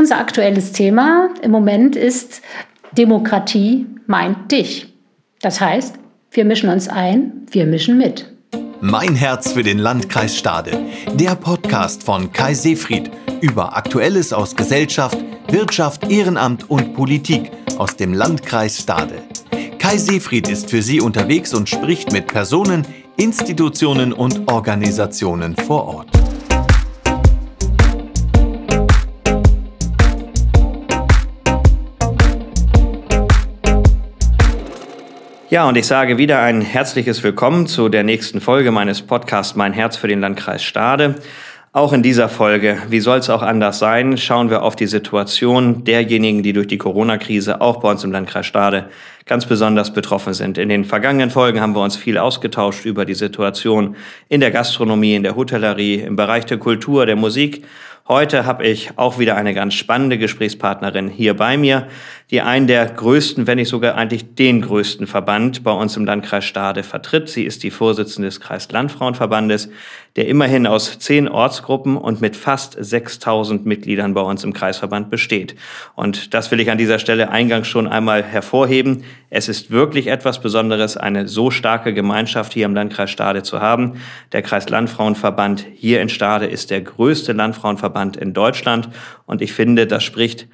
Unser 0.00 0.16
aktuelles 0.16 0.72
Thema 0.72 1.28
im 1.42 1.50
Moment 1.50 1.94
ist 1.94 2.40
Demokratie 2.92 3.84
meint 4.06 4.50
dich. 4.50 4.94
Das 5.42 5.60
heißt, 5.60 5.96
wir 6.30 6.46
mischen 6.46 6.70
uns 6.70 6.88
ein, 6.88 7.42
wir 7.50 7.66
mischen 7.66 7.98
mit. 7.98 8.32
Mein 8.80 9.14
Herz 9.14 9.52
für 9.52 9.62
den 9.62 9.76
Landkreis 9.76 10.38
Stade. 10.38 10.70
Der 11.16 11.34
Podcast 11.34 12.02
von 12.02 12.32
Kai 12.32 12.54
Seefried 12.54 13.10
über 13.42 13.76
Aktuelles 13.76 14.32
aus 14.32 14.56
Gesellschaft, 14.56 15.18
Wirtschaft, 15.48 16.10
Ehrenamt 16.10 16.70
und 16.70 16.94
Politik 16.94 17.50
aus 17.76 17.94
dem 17.94 18.14
Landkreis 18.14 18.78
Stade. 18.78 19.22
Kai 19.78 19.98
Seefried 19.98 20.48
ist 20.48 20.70
für 20.70 20.80
Sie 20.80 21.02
unterwegs 21.02 21.52
und 21.52 21.68
spricht 21.68 22.10
mit 22.10 22.26
Personen, 22.26 22.86
Institutionen 23.18 24.14
und 24.14 24.50
Organisationen 24.50 25.54
vor 25.56 25.86
Ort. 25.88 26.19
Ja, 35.50 35.68
und 35.68 35.76
ich 35.76 35.88
sage 35.88 36.16
wieder 36.16 36.38
ein 36.38 36.60
herzliches 36.60 37.24
Willkommen 37.24 37.66
zu 37.66 37.88
der 37.88 38.04
nächsten 38.04 38.40
Folge 38.40 38.70
meines 38.70 39.02
Podcasts 39.02 39.56
Mein 39.56 39.72
Herz 39.72 39.96
für 39.96 40.06
den 40.06 40.20
Landkreis 40.20 40.62
Stade. 40.62 41.16
Auch 41.72 41.92
in 41.92 42.04
dieser 42.04 42.28
Folge, 42.28 42.78
wie 42.88 43.00
soll 43.00 43.18
es 43.18 43.30
auch 43.30 43.42
anders 43.42 43.80
sein, 43.80 44.16
schauen 44.16 44.48
wir 44.48 44.62
auf 44.62 44.76
die 44.76 44.86
Situation 44.86 45.82
derjenigen, 45.82 46.44
die 46.44 46.52
durch 46.52 46.68
die 46.68 46.78
Corona-Krise 46.78 47.60
auch 47.60 47.80
bei 47.80 47.90
uns 47.90 48.04
im 48.04 48.12
Landkreis 48.12 48.46
Stade 48.46 48.90
ganz 49.26 49.44
besonders 49.44 49.92
betroffen 49.92 50.34
sind. 50.34 50.56
In 50.56 50.68
den 50.68 50.84
vergangenen 50.84 51.30
Folgen 51.30 51.60
haben 51.60 51.74
wir 51.74 51.82
uns 51.82 51.96
viel 51.96 52.16
ausgetauscht 52.16 52.84
über 52.84 53.04
die 53.04 53.14
Situation 53.14 53.96
in 54.28 54.38
der 54.38 54.52
Gastronomie, 54.52 55.16
in 55.16 55.24
der 55.24 55.34
Hotellerie, 55.34 55.96
im 55.96 56.14
Bereich 56.14 56.46
der 56.46 56.58
Kultur, 56.58 57.06
der 57.06 57.16
Musik 57.16 57.64
Heute 58.08 58.46
habe 58.46 58.66
ich 58.66 58.92
auch 58.96 59.18
wieder 59.18 59.36
eine 59.36 59.54
ganz 59.54 59.74
spannende 59.74 60.18
Gesprächspartnerin 60.18 61.08
hier 61.08 61.36
bei 61.36 61.56
mir, 61.56 61.86
die 62.30 62.40
einen 62.40 62.66
der 62.66 62.86
größten, 62.86 63.46
wenn 63.46 63.58
nicht 63.58 63.68
sogar 63.68 63.94
eigentlich 63.94 64.34
den 64.34 64.62
größten 64.62 65.06
Verband 65.06 65.62
bei 65.62 65.70
uns 65.70 65.96
im 65.96 66.06
Landkreis 66.06 66.44
Stade 66.44 66.82
vertritt. 66.82 67.28
Sie 67.28 67.44
ist 67.44 67.62
die 67.62 67.70
Vorsitzende 67.70 68.28
des 68.28 68.40
Kreislandfrauenverbandes, 68.40 69.68
der 70.16 70.26
immerhin 70.26 70.66
aus 70.66 70.98
zehn 70.98 71.28
Ortsgruppen 71.28 71.96
und 71.96 72.20
mit 72.20 72.36
fast 72.36 72.76
6000 72.78 73.64
Mitgliedern 73.66 74.14
bei 74.14 74.22
uns 74.22 74.42
im 74.42 74.54
Kreisverband 74.54 75.10
besteht. 75.10 75.54
Und 75.94 76.34
das 76.34 76.50
will 76.50 76.58
ich 76.58 76.70
an 76.70 76.78
dieser 76.78 76.98
Stelle 76.98 77.30
eingangs 77.30 77.68
schon 77.68 77.86
einmal 77.86 78.24
hervorheben. 78.24 79.04
Es 79.28 79.48
ist 79.48 79.70
wirklich 79.70 80.08
etwas 80.08 80.40
Besonderes, 80.40 80.96
eine 80.96 81.28
so 81.28 81.52
starke 81.52 81.94
Gemeinschaft 81.94 82.52
hier 82.52 82.64
im 82.64 82.74
Landkreis 82.74 83.10
Stade 83.10 83.44
zu 83.44 83.60
haben. 83.60 84.00
Der 84.32 84.42
Kreislandfrauenverband 84.42 85.66
hier 85.74 86.00
in 86.00 86.08
Stade 86.08 86.46
ist 86.46 86.70
der 86.70 86.80
größte 86.80 87.32
Landfrauenverband 87.32 87.89
in 88.16 88.32
Deutschland. 88.32 88.88
Und 89.26 89.42
ich 89.42 89.52
finde, 89.52 89.86
das 89.86 90.02
spricht 90.02 90.48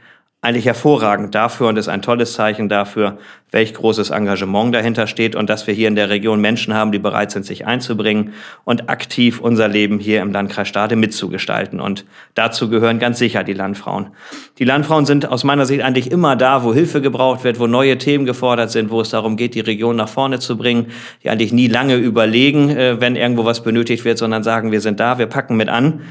eigentlich 0.47 0.67
hervorragend 0.67 1.35
dafür 1.35 1.67
und 1.69 1.77
ist 1.77 1.89
ein 1.89 2.03
tolles 2.03 2.35
Zeichen 2.35 2.69
dafür, 2.69 3.19
welch 3.51 3.75
großes 3.75 4.11
Engagement 4.11 4.73
dahinter 4.73 5.09
steht 5.09 5.35
und 5.35 5.51
dass 5.51 5.67
wir 5.67 5.75
hier 5.75 5.89
in 5.89 5.97
der 5.97 6.09
Region 6.09 6.41
Menschen 6.41 6.73
haben, 6.73 6.93
die 6.93 7.01
bereit 7.01 7.33
sind, 7.33 7.45
sich 7.45 7.67
einzubringen 7.67 8.33
und 8.65 8.89
aktiv 8.89 9.41
unser 9.41 9.67
Leben 9.67 9.99
hier 9.99 10.21
im 10.21 10.31
Landkreis 10.31 10.69
Stade 10.69 10.95
mitzugestalten. 10.95 11.81
Und 11.81 12.05
dazu 12.35 12.69
gehören 12.69 13.01
ganz 13.01 13.19
sicher 13.19 13.43
die 13.43 13.55
Landfrauen. 13.55 14.11
Die 14.59 14.65
Landfrauen 14.65 15.05
sind 15.05 15.29
aus 15.29 15.43
meiner 15.43 15.67
Sicht 15.67 15.83
eigentlich 15.83 16.13
immer 16.13 16.37
da, 16.37 16.63
wo 16.63 16.73
Hilfe 16.73 17.01
gebraucht 17.01 17.43
wird, 17.43 17.59
wo 17.59 17.67
neue 17.67 17.99
Themen 17.99 18.25
gefordert 18.25 18.71
sind, 18.71 18.91
wo 18.91 19.01
es 19.01 19.11
darum 19.11 19.37
geht, 19.37 19.57
die 19.57 19.61
Region 19.61 19.97
nach 19.97 20.09
vorne 20.09 20.39
zu 20.39 20.57
bringen, 20.57 20.93
die 21.25 21.31
eigentlich 21.31 21.53
nie 21.53 21.67
lange 21.67 21.97
überlegen, 21.97 22.69
äh, 22.69 23.01
wenn 23.01 23.17
irgendwo 23.17 23.45
was 23.45 23.65
benötigt 23.65 24.05
wird, 24.05 24.19
sondern 24.19 24.45
sagen, 24.45 24.71
wir 24.71 24.81
sind 24.81 25.01
da, 25.01 25.19
wir 25.19 25.27
packen 25.27 25.57
mit 25.57 25.69
an. 25.69 26.03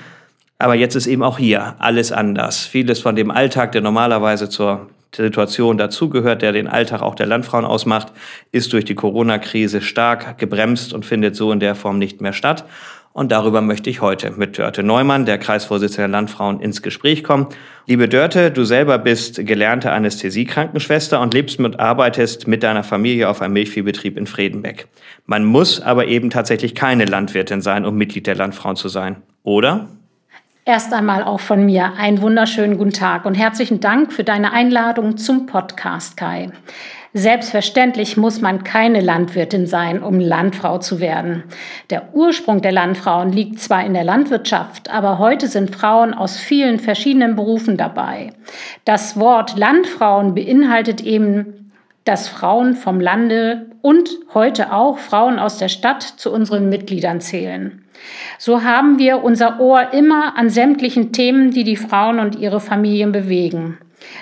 Aber 0.58 0.75
jetzt 0.75 0.95
ist 0.95 1.08
eben 1.08 1.23
auch 1.23 1.38
hier 1.38 1.75
alles 1.80 2.11
anders. 2.11 2.66
Vieles 2.66 3.00
von 3.00 3.16
dem 3.16 3.30
Alltag, 3.30 3.73
der 3.73 3.81
normalerweise 3.81 4.50
zur 4.50 4.89
Situation 5.16 5.78
dazugehört, 5.78 6.42
der 6.42 6.52
den 6.52 6.67
Alltag 6.67 7.02
auch 7.02 7.16
der 7.16 7.25
Landfrauen 7.25 7.66
ausmacht, 7.66 8.12
ist 8.52 8.73
durch 8.73 8.86
die 8.86 8.95
Corona-Krise 8.95 9.81
stark 9.81 10.38
gebremst 10.38 10.94
und 10.94 11.06
findet 11.06 11.35
so 11.35 11.52
in 11.52 11.59
der 11.59 11.75
Form 11.75 11.97
nicht 11.97 12.22
mehr 12.22 12.34
statt. 12.34 12.66
Und 13.13 13.31
darüber 13.31 13.62
möchte 13.62 13.90
ich 13.90 14.02
heute 14.02 14.31
mit 14.31 14.57
Dörte 14.57 14.84
Neumann, 14.84 15.25
der 15.25 15.38
Kreisvorsitzende 15.38 16.02
der 16.02 16.07
Landfrauen, 16.09 16.59
ins 16.59 16.81
Gespräch 16.81 17.24
kommen. 17.24 17.47
Liebe 17.85 18.09
Dörte, 18.09 18.51
du 18.51 18.66
selber 18.66 18.97
bist 18.97 19.46
gelernte 19.46 19.94
Anästhesiekrankenschwester 19.94 21.22
und 21.22 21.34
lebst 21.34 21.57
und 21.59 21.80
arbeitest 21.80 22.46
mit 22.50 22.62
deiner 22.62 22.84
Familie 22.84 23.30
auf 23.30 23.41
einem 23.41 23.53
Milchviehbetrieb 23.53 24.18
in 24.18 24.28
Fredenbeck. 24.28 24.88
Man 25.25 25.46
muss 25.46 25.80
aber 25.80 26.07
eben 26.07 26.30
tatsächlich 26.30 26.75
keine 26.75 27.06
Landwirtin 27.06 27.62
sein, 27.62 27.85
um 27.85 27.96
Mitglied 27.96 28.28
der 28.28 28.35
Landfrauen 28.35 28.75
zu 28.75 28.90
sein, 28.90 29.22
oder? 29.44 29.88
Erst 30.68 30.94
einmal 30.94 31.24
auch 31.24 31.42
von 31.42 31.64
mir 31.64 31.94
einen 31.96 32.24
wunderschönen 32.24 32.80
guten 32.80 32.92
Tag 32.92 33.26
und 33.26 33.36
herzlichen 33.36 33.81
Dank 33.81 34.12
für 34.12 34.24
deine 34.24 34.52
Einladung 34.52 35.16
zum 35.16 35.46
Podcast, 35.46 36.18
Kai. 36.18 36.50
Selbstverständlich 37.14 38.18
muss 38.18 38.42
man 38.42 38.64
keine 38.64 39.02
Landwirtin 39.02 39.68
sein, 39.68 40.02
um 40.02 40.20
Landfrau 40.20 40.80
zu 40.80 41.00
werden. 41.00 41.44
Der 41.92 42.16
Ursprung 42.16 42.64
der 42.64 42.72
Landfrauen 42.72 43.31
liegt 43.31 43.59
zwar 43.59 43.86
in 43.86 43.94
der 43.94 44.04
Landwirtschaft, 44.04 44.90
aber 44.90 45.20
heute 45.20 45.46
sind 45.48 45.70
Frauen 45.70 46.16
aus 46.16 46.40
vielen 46.40 46.80
verschiedenen 46.80 47.36
Berufen 47.36 47.78
dabei. 47.78 48.31
Das 48.86 49.20
Wort 49.20 49.59
Landfrauen 49.59 50.34
beinhaltet 50.34 51.00
eben, 51.00 51.65
dass 52.06 52.28
Frauen 52.28 52.76
vom 52.76 53.00
Lande 53.00 53.66
und 53.82 54.10
heute 54.34 54.72
auch 54.72 55.00
Frauen 55.00 55.40
aus 55.40 55.58
der 55.58 55.70
Stadt 55.70 56.04
zu 56.04 56.32
unseren 56.32 56.70
Mitgliedern 56.70 57.20
zählen. 57.20 57.84
So 58.38 58.64
haben 58.64 59.00
wir 59.00 59.24
unser 59.24 59.60
Ohr 59.60 59.94
immer 59.94 60.38
an 60.38 60.50
sämtlichen 60.50 61.12
Themen, 61.12 61.52
die 61.52 61.64
die 61.64 61.76
Frauen 61.76 62.20
und 62.20 62.36
ihre 62.36 62.60
Familien 62.60 63.12
bewegen. 63.12 63.78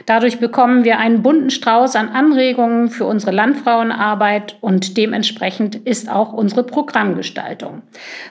Dadurch 0.05 0.39
bekommen 0.39 0.85
wir 0.85 0.97
einen 0.97 1.23
bunten 1.23 1.49
Strauß 1.49 1.95
an 1.97 2.09
Anregungen 2.09 2.89
für 2.89 3.05
unsere 3.05 3.31
Landfrauenarbeit 3.31 4.57
und 4.61 4.97
dementsprechend 4.97 5.75
ist 5.75 6.09
auch 6.09 6.31
unsere 6.31 6.63
Programmgestaltung. 6.63 7.81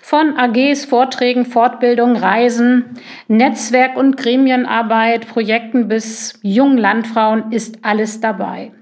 Von 0.00 0.38
AGs, 0.38 0.86
Vorträgen, 0.86 1.44
Fortbildung, 1.44 2.16
Reisen, 2.16 2.96
Netzwerk- 3.28 3.96
und 3.96 4.16
Gremienarbeit, 4.16 5.28
Projekten 5.28 5.88
bis 5.88 6.38
jungen 6.42 6.78
Landfrauen 6.78 7.52
ist 7.52 7.78
alles 7.82 8.20
dabei. 8.20 8.72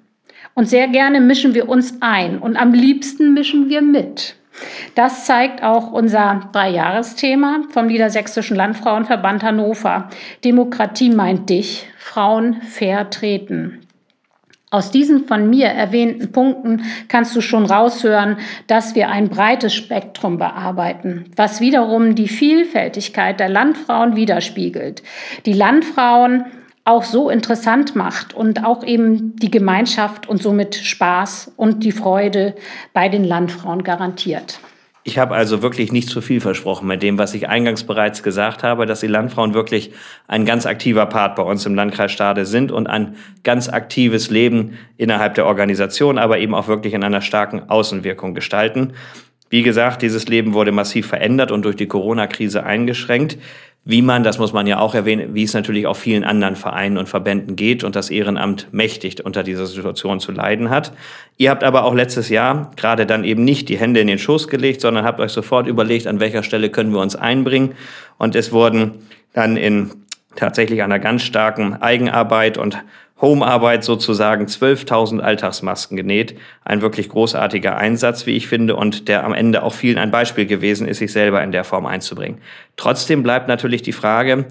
Und 0.60 0.66
sehr 0.66 0.88
gerne 0.88 1.22
mischen 1.22 1.54
wir 1.54 1.70
uns 1.70 1.94
ein 2.00 2.36
und 2.36 2.54
am 2.58 2.74
liebsten 2.74 3.32
mischen 3.32 3.70
wir 3.70 3.80
mit. 3.80 4.34
Das 4.94 5.24
zeigt 5.24 5.62
auch 5.62 5.90
unser 5.90 6.50
Dreijahresthema 6.52 7.62
vom 7.70 7.86
Niedersächsischen 7.86 8.58
Landfrauenverband 8.58 9.42
Hannover. 9.42 10.10
Demokratie 10.44 11.08
meint 11.08 11.48
dich, 11.48 11.86
Frauen 11.96 12.60
fair 12.60 13.08
treten. 13.08 13.86
Aus 14.70 14.90
diesen 14.90 15.24
von 15.24 15.48
mir 15.48 15.68
erwähnten 15.68 16.30
Punkten 16.30 16.82
kannst 17.08 17.34
du 17.34 17.40
schon 17.40 17.64
raushören, 17.64 18.36
dass 18.66 18.94
wir 18.94 19.08
ein 19.08 19.30
breites 19.30 19.72
Spektrum 19.72 20.36
bearbeiten, 20.36 21.24
was 21.36 21.62
wiederum 21.62 22.14
die 22.14 22.28
Vielfältigkeit 22.28 23.40
der 23.40 23.48
Landfrauen 23.48 24.14
widerspiegelt. 24.14 25.02
Die 25.46 25.54
Landfrauen 25.54 26.44
auch 26.90 27.04
so 27.04 27.30
interessant 27.30 27.94
macht 27.94 28.34
und 28.34 28.64
auch 28.64 28.84
eben 28.84 29.36
die 29.36 29.50
Gemeinschaft 29.50 30.28
und 30.28 30.42
somit 30.42 30.74
Spaß 30.74 31.52
und 31.56 31.84
die 31.84 31.92
Freude 31.92 32.54
bei 32.92 33.08
den 33.08 33.24
Landfrauen 33.24 33.84
garantiert. 33.84 34.60
Ich 35.02 35.16
habe 35.16 35.34
also 35.34 35.62
wirklich 35.62 35.92
nicht 35.92 36.10
zu 36.10 36.20
viel 36.20 36.40
versprochen 36.40 36.86
mit 36.86 37.02
dem, 37.02 37.16
was 37.16 37.32
ich 37.32 37.48
eingangs 37.48 37.84
bereits 37.84 38.22
gesagt 38.22 38.62
habe, 38.62 38.84
dass 38.84 39.00
die 39.00 39.06
Landfrauen 39.06 39.54
wirklich 39.54 39.92
ein 40.28 40.44
ganz 40.44 40.66
aktiver 40.66 41.06
Part 41.06 41.36
bei 41.36 41.42
uns 41.42 41.64
im 41.64 41.74
Landkreis 41.74 42.12
Stade 42.12 42.44
sind 42.44 42.70
und 42.70 42.86
ein 42.86 43.16
ganz 43.42 43.70
aktives 43.70 44.28
Leben 44.28 44.76
innerhalb 44.98 45.34
der 45.36 45.46
Organisation, 45.46 46.18
aber 46.18 46.38
eben 46.38 46.54
auch 46.54 46.68
wirklich 46.68 46.92
in 46.92 47.02
einer 47.02 47.22
starken 47.22 47.70
Außenwirkung 47.70 48.34
gestalten. 48.34 48.92
Wie 49.48 49.62
gesagt, 49.62 50.02
dieses 50.02 50.28
Leben 50.28 50.52
wurde 50.52 50.70
massiv 50.70 51.06
verändert 51.08 51.50
und 51.50 51.64
durch 51.64 51.76
die 51.76 51.88
Corona-Krise 51.88 52.64
eingeschränkt 52.64 53.38
wie 53.84 54.02
man, 54.02 54.22
das 54.22 54.38
muss 54.38 54.52
man 54.52 54.66
ja 54.66 54.78
auch 54.78 54.94
erwähnen, 54.94 55.34
wie 55.34 55.42
es 55.42 55.54
natürlich 55.54 55.86
auch 55.86 55.96
vielen 55.96 56.22
anderen 56.22 56.54
Vereinen 56.54 56.98
und 56.98 57.08
Verbänden 57.08 57.56
geht 57.56 57.82
und 57.82 57.96
das 57.96 58.10
Ehrenamt 58.10 58.68
mächtig 58.72 59.24
unter 59.24 59.42
dieser 59.42 59.66
Situation 59.66 60.20
zu 60.20 60.32
leiden 60.32 60.68
hat. 60.68 60.92
Ihr 61.38 61.50
habt 61.50 61.64
aber 61.64 61.84
auch 61.84 61.94
letztes 61.94 62.28
Jahr 62.28 62.70
gerade 62.76 63.06
dann 63.06 63.24
eben 63.24 63.42
nicht 63.42 63.70
die 63.70 63.78
Hände 63.78 64.00
in 64.00 64.06
den 64.06 64.18
Schoß 64.18 64.48
gelegt, 64.48 64.82
sondern 64.82 65.04
habt 65.04 65.18
euch 65.18 65.32
sofort 65.32 65.66
überlegt, 65.66 66.06
an 66.06 66.20
welcher 66.20 66.42
Stelle 66.42 66.68
können 66.68 66.92
wir 66.92 67.00
uns 67.00 67.16
einbringen. 67.16 67.74
Und 68.18 68.36
es 68.36 68.52
wurden 68.52 68.98
dann 69.32 69.56
in 69.56 69.90
tatsächlich 70.36 70.82
einer 70.82 70.98
ganz 70.98 71.22
starken 71.22 71.74
Eigenarbeit 71.74 72.58
und 72.58 72.78
Homearbeit 73.20 73.84
sozusagen 73.84 74.46
12.000 74.46 75.20
Alltagsmasken 75.20 75.96
genäht. 75.96 76.36
Ein 76.64 76.80
wirklich 76.80 77.08
großartiger 77.08 77.76
Einsatz, 77.76 78.26
wie 78.26 78.36
ich 78.36 78.48
finde, 78.48 78.76
und 78.76 79.08
der 79.08 79.24
am 79.24 79.34
Ende 79.34 79.62
auch 79.62 79.74
vielen 79.74 79.98
ein 79.98 80.10
Beispiel 80.10 80.46
gewesen 80.46 80.88
ist, 80.88 80.98
sich 80.98 81.12
selber 81.12 81.42
in 81.42 81.52
der 81.52 81.64
Form 81.64 81.86
einzubringen. 81.86 82.38
Trotzdem 82.76 83.22
bleibt 83.22 83.48
natürlich 83.48 83.82
die 83.82 83.92
Frage, 83.92 84.46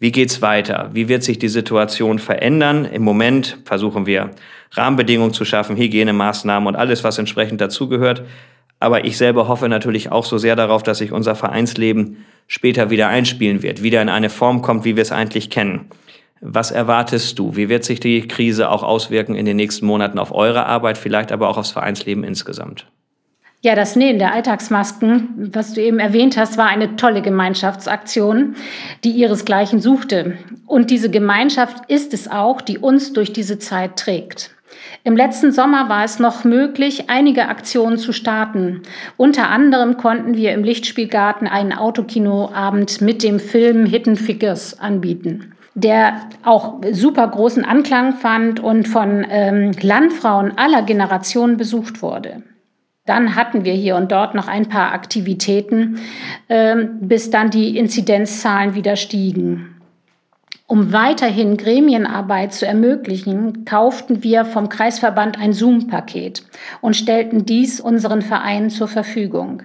wie 0.00 0.12
geht's 0.12 0.42
weiter? 0.42 0.90
Wie 0.92 1.08
wird 1.08 1.24
sich 1.24 1.38
die 1.38 1.48
Situation 1.48 2.18
verändern? 2.18 2.84
Im 2.84 3.02
Moment 3.02 3.58
versuchen 3.64 4.06
wir 4.06 4.30
Rahmenbedingungen 4.72 5.32
zu 5.32 5.44
schaffen, 5.44 5.76
Hygienemaßnahmen 5.76 6.68
und 6.68 6.76
alles, 6.76 7.02
was 7.04 7.18
entsprechend 7.18 7.60
dazugehört. 7.60 8.22
Aber 8.80 9.04
ich 9.04 9.16
selber 9.16 9.48
hoffe 9.48 9.68
natürlich 9.68 10.12
auch 10.12 10.24
so 10.24 10.38
sehr 10.38 10.54
darauf, 10.54 10.84
dass 10.84 10.98
sich 10.98 11.10
unser 11.10 11.34
Vereinsleben 11.34 12.24
später 12.46 12.90
wieder 12.90 13.08
einspielen 13.08 13.62
wird, 13.62 13.82
wieder 13.82 14.00
in 14.00 14.08
eine 14.08 14.30
Form 14.30 14.62
kommt, 14.62 14.84
wie 14.84 14.94
wir 14.94 15.02
es 15.02 15.10
eigentlich 15.10 15.50
kennen. 15.50 15.90
Was 16.40 16.70
erwartest 16.70 17.38
du? 17.38 17.56
Wie 17.56 17.68
wird 17.68 17.84
sich 17.84 18.00
die 18.00 18.26
Krise 18.28 18.70
auch 18.70 18.82
auswirken 18.82 19.34
in 19.34 19.44
den 19.44 19.56
nächsten 19.56 19.86
Monaten 19.86 20.18
auf 20.18 20.32
eure 20.32 20.66
Arbeit, 20.66 20.98
vielleicht 20.98 21.32
aber 21.32 21.48
auch 21.48 21.58
aufs 21.58 21.72
Vereinsleben 21.72 22.22
insgesamt? 22.22 22.86
Ja, 23.60 23.74
das 23.74 23.96
Nähen 23.96 24.20
der 24.20 24.32
Alltagsmasken, 24.32 25.50
was 25.52 25.74
du 25.74 25.82
eben 25.82 25.98
erwähnt 25.98 26.36
hast, 26.36 26.58
war 26.58 26.68
eine 26.68 26.94
tolle 26.94 27.22
Gemeinschaftsaktion, 27.22 28.54
die 29.02 29.10
ihresgleichen 29.10 29.80
suchte. 29.80 30.38
Und 30.66 30.90
diese 30.90 31.10
Gemeinschaft 31.10 31.90
ist 31.90 32.14
es 32.14 32.30
auch, 32.30 32.60
die 32.60 32.78
uns 32.78 33.12
durch 33.14 33.32
diese 33.32 33.58
Zeit 33.58 33.96
trägt. 33.96 34.52
Im 35.02 35.16
letzten 35.16 35.50
Sommer 35.50 35.88
war 35.88 36.04
es 36.04 36.20
noch 36.20 36.44
möglich, 36.44 37.10
einige 37.10 37.48
Aktionen 37.48 37.98
zu 37.98 38.12
starten. 38.12 38.82
Unter 39.16 39.48
anderem 39.48 39.96
konnten 39.96 40.36
wir 40.36 40.52
im 40.52 40.62
Lichtspielgarten 40.62 41.48
einen 41.48 41.72
Autokinoabend 41.72 43.00
mit 43.00 43.24
dem 43.24 43.40
Film 43.40 43.86
Hidden 43.86 44.14
Figures 44.14 44.78
anbieten 44.78 45.54
der 45.78 46.28
auch 46.44 46.80
super 46.92 47.28
großen 47.28 47.64
Anklang 47.64 48.14
fand 48.14 48.60
und 48.60 48.88
von 48.88 49.26
ähm, 49.28 49.72
Landfrauen 49.80 50.58
aller 50.58 50.82
Generationen 50.82 51.56
besucht 51.56 52.02
wurde. 52.02 52.42
Dann 53.06 53.36
hatten 53.36 53.64
wir 53.64 53.72
hier 53.72 53.96
und 53.96 54.12
dort 54.12 54.34
noch 54.34 54.48
ein 54.48 54.68
paar 54.68 54.92
Aktivitäten, 54.92 56.00
ähm, 56.48 56.98
bis 57.00 57.30
dann 57.30 57.50
die 57.50 57.78
Inzidenzzahlen 57.78 58.74
wieder 58.74 58.96
stiegen. 58.96 59.76
Um 60.66 60.92
weiterhin 60.92 61.56
Gremienarbeit 61.56 62.52
zu 62.52 62.66
ermöglichen, 62.66 63.64
kauften 63.64 64.22
wir 64.22 64.44
vom 64.44 64.68
Kreisverband 64.68 65.38
ein 65.38 65.54
Zoom-Paket 65.54 66.42
und 66.82 66.94
stellten 66.94 67.46
dies 67.46 67.80
unseren 67.80 68.20
Vereinen 68.20 68.68
zur 68.68 68.88
Verfügung. 68.88 69.62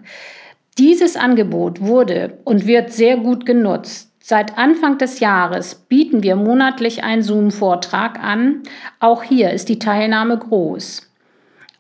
Dieses 0.78 1.18
Angebot 1.18 1.82
wurde 1.82 2.38
und 2.46 2.66
wird 2.66 2.94
sehr 2.94 3.18
gut 3.18 3.46
genutzt. 3.46 4.13
Seit 4.26 4.58
Anfang 4.58 4.98
des 4.98 5.20
Jahres 5.20 5.76
bieten 5.76 6.24
wir 6.24 6.38
monatlich 6.38 7.04
einen 7.04 7.24
Zoom-Vortrag 7.24 8.24
an. 8.24 8.64
Auch 9.02 9.22
hier 9.22 9.50
ist 9.50 9.68
die 9.68 9.80
Teilnahme 9.80 10.38
groß. 10.38 11.12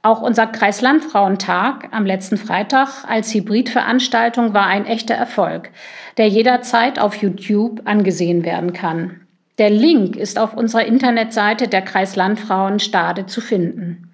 Auch 0.01 0.22
unser 0.22 0.48
Kreislandfrauentag 0.48 1.88
am 1.92 2.06
letzten 2.06 2.36
Freitag 2.36 3.06
als 3.07 3.34
Hybridveranstaltung 3.34 4.54
war 4.54 4.66
ein 4.66 4.86
echter 4.86 5.16
Erfolg, 5.16 5.69
der 6.18 6.28
jederzeit 6.28 7.00
auf 7.00 7.16
YouTube 7.16 7.84
angesehen 7.86 8.44
werden 8.44 8.74
kann. 8.74 9.22
Der 9.57 9.69
Link 9.69 10.18
ist 10.18 10.38
auf 10.38 10.54
unserer 10.54 10.84
Internetseite 10.84 11.69
der 11.69 11.81
Kreislandfrauen 11.81 12.80
Stade 12.80 13.25
zu 13.25 13.40
finden. 13.40 14.12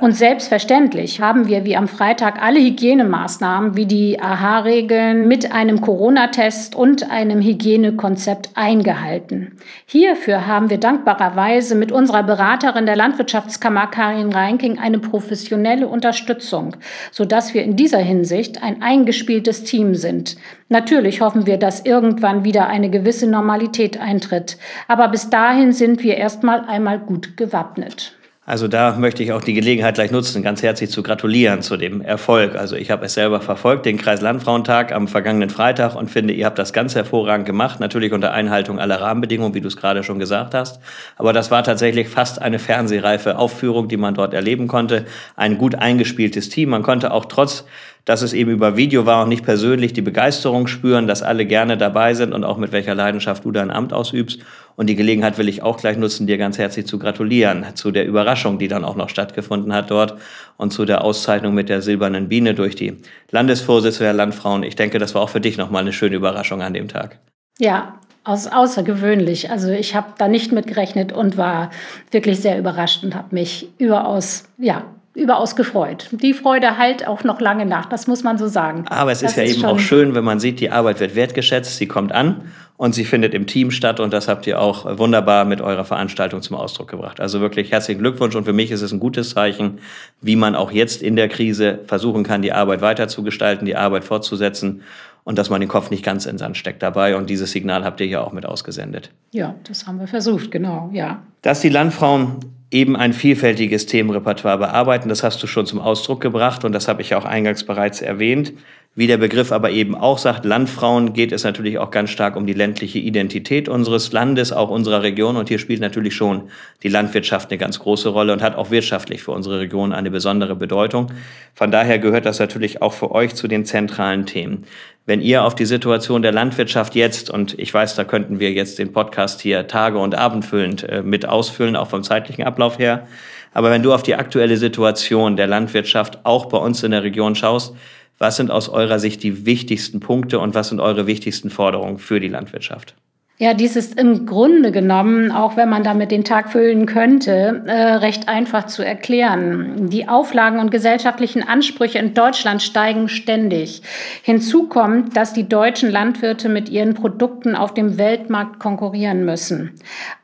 Und 0.00 0.16
selbstverständlich 0.16 1.20
haben 1.20 1.46
wir 1.46 1.64
wie 1.64 1.76
am 1.76 1.86
Freitag 1.86 2.42
alle 2.42 2.58
Hygienemaßnahmen 2.58 3.76
wie 3.76 3.86
die 3.86 4.20
AHA-Regeln 4.20 5.28
mit 5.28 5.52
einem 5.52 5.80
Corona-Test 5.80 6.74
und 6.74 7.08
einem 7.10 7.40
Hygienekonzept 7.40 8.50
eingehalten. 8.54 9.56
Hierfür 9.86 10.46
haben 10.46 10.70
wir 10.70 10.78
dankbarerweise 10.78 11.76
mit 11.76 11.92
unserer 11.92 12.24
Beraterin 12.24 12.86
der 12.86 12.96
Landwirtschaftskammer 12.96 13.86
Karin 13.86 14.32
Reinking 14.32 14.78
eine 14.78 14.98
professionelle 14.98 15.86
Unterstützung, 15.86 16.76
sodass 17.12 17.54
wir 17.54 17.62
in 17.62 17.76
dieser 17.76 17.98
Hinsicht 17.98 18.62
ein 18.62 18.82
eingespieltes 18.82 19.62
Team 19.62 19.94
sind. 19.94 20.36
Natürlich 20.68 21.20
hoffen 21.20 21.46
wir, 21.46 21.58
dass 21.58 21.84
irgendwann 21.84 22.42
wieder 22.42 22.66
eine 22.66 22.90
gewisse 22.90 23.28
Normalität 23.28 24.00
eintritt. 24.00 24.58
Aber 24.88 25.06
bis 25.08 25.30
dahin 25.30 25.72
sind 25.72 26.02
wir 26.02 26.16
erstmal 26.16 26.64
einmal 26.64 26.98
gut 26.98 27.36
gewappnet. 27.36 28.16
Also 28.48 28.68
da 28.68 28.92
möchte 28.96 29.24
ich 29.24 29.32
auch 29.32 29.40
die 29.40 29.54
Gelegenheit 29.54 29.96
gleich 29.96 30.12
nutzen, 30.12 30.40
ganz 30.40 30.62
herzlich 30.62 30.88
zu 30.90 31.02
gratulieren 31.02 31.62
zu 31.62 31.76
dem 31.76 32.00
Erfolg. 32.00 32.54
Also 32.54 32.76
ich 32.76 32.92
habe 32.92 33.04
es 33.06 33.14
selber 33.14 33.40
verfolgt, 33.40 33.86
den 33.86 33.96
Kreislandfrauentag 33.96 34.92
am 34.92 35.08
vergangenen 35.08 35.50
Freitag 35.50 35.96
und 35.96 36.12
finde, 36.12 36.32
ihr 36.32 36.46
habt 36.46 36.56
das 36.56 36.72
ganz 36.72 36.94
hervorragend 36.94 37.44
gemacht, 37.44 37.80
natürlich 37.80 38.12
unter 38.12 38.32
Einhaltung 38.32 38.78
aller 38.78 39.00
Rahmenbedingungen, 39.00 39.52
wie 39.54 39.60
du 39.60 39.66
es 39.66 39.76
gerade 39.76 40.04
schon 40.04 40.20
gesagt 40.20 40.54
hast. 40.54 40.78
Aber 41.16 41.32
das 41.32 41.50
war 41.50 41.64
tatsächlich 41.64 42.08
fast 42.08 42.40
eine 42.40 42.60
fernsehreife 42.60 43.36
Aufführung, 43.36 43.88
die 43.88 43.96
man 43.96 44.14
dort 44.14 44.32
erleben 44.32 44.68
konnte. 44.68 45.06
Ein 45.34 45.58
gut 45.58 45.74
eingespieltes 45.74 46.48
Team. 46.48 46.68
Man 46.68 46.84
konnte 46.84 47.12
auch 47.12 47.24
trotz 47.24 47.64
dass 48.06 48.22
es 48.22 48.32
eben 48.32 48.52
über 48.52 48.76
Video 48.76 49.04
war 49.04 49.24
und 49.24 49.28
nicht 49.28 49.44
persönlich 49.44 49.92
die 49.92 50.00
Begeisterung 50.00 50.68
spüren, 50.68 51.06
dass 51.08 51.22
alle 51.22 51.44
gerne 51.44 51.76
dabei 51.76 52.14
sind 52.14 52.32
und 52.32 52.44
auch 52.44 52.56
mit 52.56 52.72
welcher 52.72 52.94
Leidenschaft 52.94 53.44
du 53.44 53.50
dein 53.50 53.70
Amt 53.70 53.92
ausübst. 53.92 54.40
Und 54.76 54.86
die 54.86 54.94
Gelegenheit 54.94 55.38
will 55.38 55.48
ich 55.48 55.62
auch 55.62 55.76
gleich 55.76 55.98
nutzen, 55.98 56.26
dir 56.26 56.38
ganz 56.38 56.56
herzlich 56.56 56.86
zu 56.86 56.98
gratulieren 57.00 57.66
zu 57.74 57.90
der 57.90 58.06
Überraschung, 58.06 58.58
die 58.58 58.68
dann 58.68 58.84
auch 58.84 58.94
noch 58.94 59.08
stattgefunden 59.08 59.74
hat 59.74 59.90
dort 59.90 60.14
und 60.56 60.72
zu 60.72 60.84
der 60.84 61.02
Auszeichnung 61.02 61.52
mit 61.52 61.68
der 61.68 61.82
silbernen 61.82 62.28
Biene 62.28 62.54
durch 62.54 62.76
die 62.76 62.96
Landesvorsitzende 63.32 64.04
der 64.04 64.14
Landfrauen. 64.14 64.62
Ich 64.62 64.76
denke, 64.76 64.98
das 64.98 65.14
war 65.16 65.22
auch 65.22 65.30
für 65.30 65.40
dich 65.40 65.56
nochmal 65.56 65.82
eine 65.82 65.92
schöne 65.92 66.14
Überraschung 66.14 66.62
an 66.62 66.74
dem 66.74 66.86
Tag. 66.86 67.18
Ja, 67.58 67.98
aus, 68.22 68.46
außergewöhnlich. 68.46 69.50
Also 69.50 69.70
ich 69.70 69.96
habe 69.96 70.12
da 70.16 70.28
nicht 70.28 70.52
mit 70.52 70.68
gerechnet 70.68 71.12
und 71.12 71.36
war 71.36 71.70
wirklich 72.12 72.38
sehr 72.40 72.56
überrascht 72.56 73.02
und 73.02 73.16
habe 73.16 73.34
mich 73.34 73.68
überaus, 73.78 74.44
ja, 74.58 74.84
überaus 75.16 75.56
gefreut. 75.56 76.08
Die 76.12 76.34
Freude 76.34 76.76
halt 76.76 77.08
auch 77.08 77.24
noch 77.24 77.40
lange 77.40 77.64
nach, 77.64 77.86
das 77.86 78.06
muss 78.06 78.22
man 78.22 78.36
so 78.36 78.48
sagen. 78.48 78.84
Aber 78.88 79.12
es 79.12 79.22
ist 79.22 79.30
das 79.30 79.36
ja 79.36 79.42
ist 79.44 79.56
eben 79.56 79.64
auch 79.64 79.78
schön, 79.78 80.14
wenn 80.14 80.24
man 80.24 80.38
sieht, 80.40 80.60
die 80.60 80.70
Arbeit 80.70 81.00
wird 81.00 81.14
wertgeschätzt, 81.14 81.78
sie 81.78 81.88
kommt 81.88 82.12
an 82.12 82.42
und 82.76 82.94
sie 82.94 83.04
findet 83.04 83.32
im 83.32 83.46
Team 83.46 83.70
statt 83.70 83.98
und 83.98 84.12
das 84.12 84.28
habt 84.28 84.46
ihr 84.46 84.60
auch 84.60 84.98
wunderbar 84.98 85.46
mit 85.46 85.62
eurer 85.62 85.84
Veranstaltung 85.84 86.42
zum 86.42 86.56
Ausdruck 86.56 86.88
gebracht. 86.88 87.20
Also 87.20 87.40
wirklich 87.40 87.72
herzlichen 87.72 88.00
Glückwunsch 88.00 88.36
und 88.36 88.44
für 88.44 88.52
mich 88.52 88.70
ist 88.70 88.82
es 88.82 88.92
ein 88.92 89.00
gutes 89.00 89.30
Zeichen, 89.30 89.78
wie 90.20 90.36
man 90.36 90.54
auch 90.54 90.70
jetzt 90.70 91.02
in 91.02 91.16
der 91.16 91.28
Krise 91.28 91.80
versuchen 91.86 92.22
kann, 92.22 92.42
die 92.42 92.52
Arbeit 92.52 92.82
weiterzugestalten, 92.82 93.64
die 93.64 93.76
Arbeit 93.76 94.04
fortzusetzen 94.04 94.82
und 95.24 95.38
dass 95.38 95.48
man 95.48 95.60
den 95.60 95.68
Kopf 95.68 95.90
nicht 95.90 96.04
ganz 96.04 96.26
in 96.26 96.32
den 96.32 96.38
Sand 96.38 96.56
steckt 96.58 96.82
dabei. 96.82 97.16
Und 97.16 97.30
dieses 97.30 97.50
Signal 97.50 97.84
habt 97.84 98.00
ihr 98.00 98.06
ja 98.06 98.20
auch 98.20 98.32
mit 98.32 98.44
ausgesendet. 98.44 99.10
Ja, 99.32 99.54
das 99.66 99.86
haben 99.86 99.98
wir 99.98 100.06
versucht, 100.06 100.50
genau, 100.50 100.90
ja. 100.92 101.22
Dass 101.40 101.60
die 101.60 101.68
Landfrauen 101.68 102.36
eben 102.76 102.94
ein 102.94 103.14
vielfältiges 103.14 103.86
Themenrepertoire 103.86 104.58
bearbeiten. 104.58 105.08
Das 105.08 105.22
hast 105.22 105.42
du 105.42 105.46
schon 105.46 105.64
zum 105.64 105.80
Ausdruck 105.80 106.20
gebracht 106.20 106.62
und 106.64 106.72
das 106.72 106.88
habe 106.88 107.00
ich 107.00 107.14
auch 107.14 107.24
eingangs 107.24 107.64
bereits 107.64 108.02
erwähnt. 108.02 108.52
Wie 108.98 109.06
der 109.06 109.18
Begriff 109.18 109.52
aber 109.52 109.70
eben 109.72 109.94
auch 109.94 110.16
sagt, 110.16 110.46
Landfrauen 110.46 111.12
geht 111.12 111.30
es 111.30 111.44
natürlich 111.44 111.76
auch 111.76 111.90
ganz 111.90 112.08
stark 112.08 112.34
um 112.34 112.46
die 112.46 112.54
ländliche 112.54 112.98
Identität 112.98 113.68
unseres 113.68 114.10
Landes, 114.10 114.54
auch 114.54 114.70
unserer 114.70 115.02
Region. 115.02 115.36
Und 115.36 115.50
hier 115.50 115.58
spielt 115.58 115.82
natürlich 115.82 116.14
schon 116.14 116.48
die 116.82 116.88
Landwirtschaft 116.88 117.50
eine 117.50 117.58
ganz 117.58 117.78
große 117.78 118.08
Rolle 118.08 118.32
und 118.32 118.40
hat 118.40 118.56
auch 118.56 118.70
wirtschaftlich 118.70 119.22
für 119.22 119.32
unsere 119.32 119.60
Region 119.60 119.92
eine 119.92 120.10
besondere 120.10 120.56
Bedeutung. 120.56 121.12
Von 121.52 121.70
daher 121.70 121.98
gehört 121.98 122.24
das 122.24 122.38
natürlich 122.38 122.80
auch 122.80 122.94
für 122.94 123.10
euch 123.10 123.34
zu 123.34 123.48
den 123.48 123.66
zentralen 123.66 124.24
Themen. 124.24 124.64
Wenn 125.04 125.20
ihr 125.20 125.44
auf 125.44 125.54
die 125.54 125.66
Situation 125.66 126.22
der 126.22 126.32
Landwirtschaft 126.32 126.94
jetzt, 126.94 127.28
und 127.28 127.58
ich 127.58 127.74
weiß, 127.74 127.96
da 127.96 128.04
könnten 128.04 128.40
wir 128.40 128.52
jetzt 128.52 128.78
den 128.78 128.94
Podcast 128.94 129.42
hier 129.42 129.66
Tage 129.66 129.98
und 129.98 130.14
abendfüllend 130.14 130.84
äh, 130.84 131.02
mit 131.02 131.28
ausfüllen, 131.28 131.76
auch 131.76 131.88
vom 131.88 132.02
zeitlichen 132.02 132.44
Ablauf 132.44 132.78
her, 132.78 133.06
aber 133.52 133.70
wenn 133.70 133.82
du 133.82 133.94
auf 133.94 134.02
die 134.02 134.14
aktuelle 134.14 134.58
Situation 134.58 135.36
der 135.36 135.46
Landwirtschaft 135.46 136.18
auch 136.24 136.44
bei 136.46 136.58
uns 136.58 136.82
in 136.82 136.90
der 136.90 137.02
Region 137.02 137.34
schaust, 137.34 137.74
was 138.18 138.36
sind 138.36 138.50
aus 138.50 138.68
eurer 138.68 138.98
Sicht 138.98 139.22
die 139.22 139.46
wichtigsten 139.46 140.00
Punkte 140.00 140.38
und 140.38 140.54
was 140.54 140.68
sind 140.68 140.80
eure 140.80 141.06
wichtigsten 141.06 141.50
Forderungen 141.50 141.98
für 141.98 142.20
die 142.20 142.28
Landwirtschaft? 142.28 142.94
Ja, 143.38 143.52
dies 143.52 143.76
ist 143.76 144.00
im 144.00 144.24
Grunde 144.24 144.72
genommen, 144.72 145.30
auch 145.30 145.58
wenn 145.58 145.68
man 145.68 145.82
damit 145.82 146.10
den 146.10 146.24
Tag 146.24 146.50
füllen 146.50 146.86
könnte, 146.86 147.64
äh, 147.66 147.96
recht 147.96 148.30
einfach 148.30 148.64
zu 148.64 148.82
erklären. 148.82 149.90
Die 149.90 150.08
Auflagen 150.08 150.58
und 150.58 150.70
gesellschaftlichen 150.70 151.42
Ansprüche 151.42 151.98
in 151.98 152.14
Deutschland 152.14 152.62
steigen 152.62 153.10
ständig. 153.10 153.82
Hinzu 154.22 154.68
kommt, 154.68 155.18
dass 155.18 155.34
die 155.34 155.46
deutschen 155.50 155.90
Landwirte 155.90 156.48
mit 156.48 156.70
ihren 156.70 156.94
Produkten 156.94 157.54
auf 157.54 157.74
dem 157.74 157.98
Weltmarkt 157.98 158.58
konkurrieren 158.58 159.26
müssen. 159.26 159.72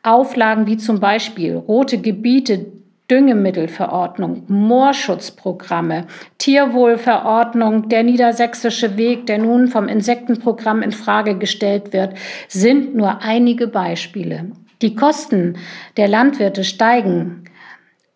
Auflagen 0.02 0.66
wie 0.66 0.78
zum 0.78 0.98
Beispiel 0.98 1.54
rote 1.54 1.98
Gebiete, 1.98 2.64
Düngemittelverordnung, 3.12 4.44
Moorschutzprogramme, 4.48 6.06
Tierwohlverordnung, 6.38 7.90
der 7.90 8.04
niedersächsische 8.04 8.96
Weg, 8.96 9.26
der 9.26 9.36
nun 9.36 9.68
vom 9.68 9.86
Insektenprogramm 9.86 10.80
in 10.80 10.92
Frage 10.92 11.36
gestellt 11.36 11.92
wird, 11.92 12.14
sind 12.48 12.94
nur 12.94 13.20
einige 13.20 13.66
Beispiele. 13.66 14.52
Die 14.80 14.94
Kosten 14.94 15.58
der 15.98 16.08
Landwirte 16.08 16.64
steigen 16.64 17.44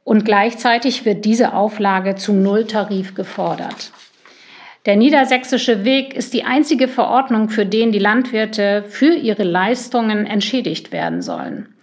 und 0.02 0.24
gleichzeitig 0.24 1.04
wird 1.04 1.26
diese 1.26 1.52
Auflage 1.52 2.14
zum 2.14 2.42
Nulltarif 2.42 3.14
gefordert. 3.14 3.92
Der 4.86 4.96
niedersächsische 4.96 5.84
Weg 5.84 6.14
ist 6.14 6.32
die 6.32 6.44
einzige 6.44 6.88
Verordnung, 6.88 7.50
für 7.50 7.66
den 7.66 7.92
die 7.92 7.98
Landwirte 7.98 8.82
für 8.88 9.14
ihre 9.14 9.44
Leistungen 9.44 10.24
entschädigt 10.24 10.90
werden 10.90 11.20
sollen. 11.20 11.75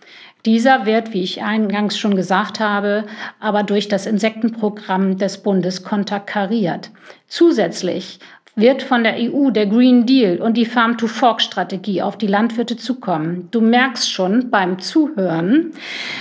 Dieser 0.45 0.85
wird, 0.85 1.13
wie 1.13 1.23
ich 1.23 1.41
eingangs 1.41 1.97
schon 1.97 2.15
gesagt 2.15 2.59
habe, 2.59 3.05
aber 3.39 3.63
durch 3.63 3.87
das 3.87 4.05
Insektenprogramm 4.05 5.17
des 5.17 5.37
Bundes 5.37 5.83
konterkariert. 5.83 6.91
Zusätzlich 7.27 8.19
wird 8.55 8.83
von 8.83 9.03
der 9.03 9.15
EU 9.17 9.49
der 9.49 9.65
Green 9.65 10.05
Deal 10.05 10.37
und 10.37 10.57
die 10.57 10.65
Farm-to-Fork-Strategie 10.65 12.01
auf 12.01 12.17
die 12.17 12.27
Landwirte 12.27 12.77
zukommen. 12.77 13.47
Du 13.51 13.61
merkst 13.61 14.11
schon 14.11 14.51
beim 14.51 14.79
Zuhören. 14.79 15.71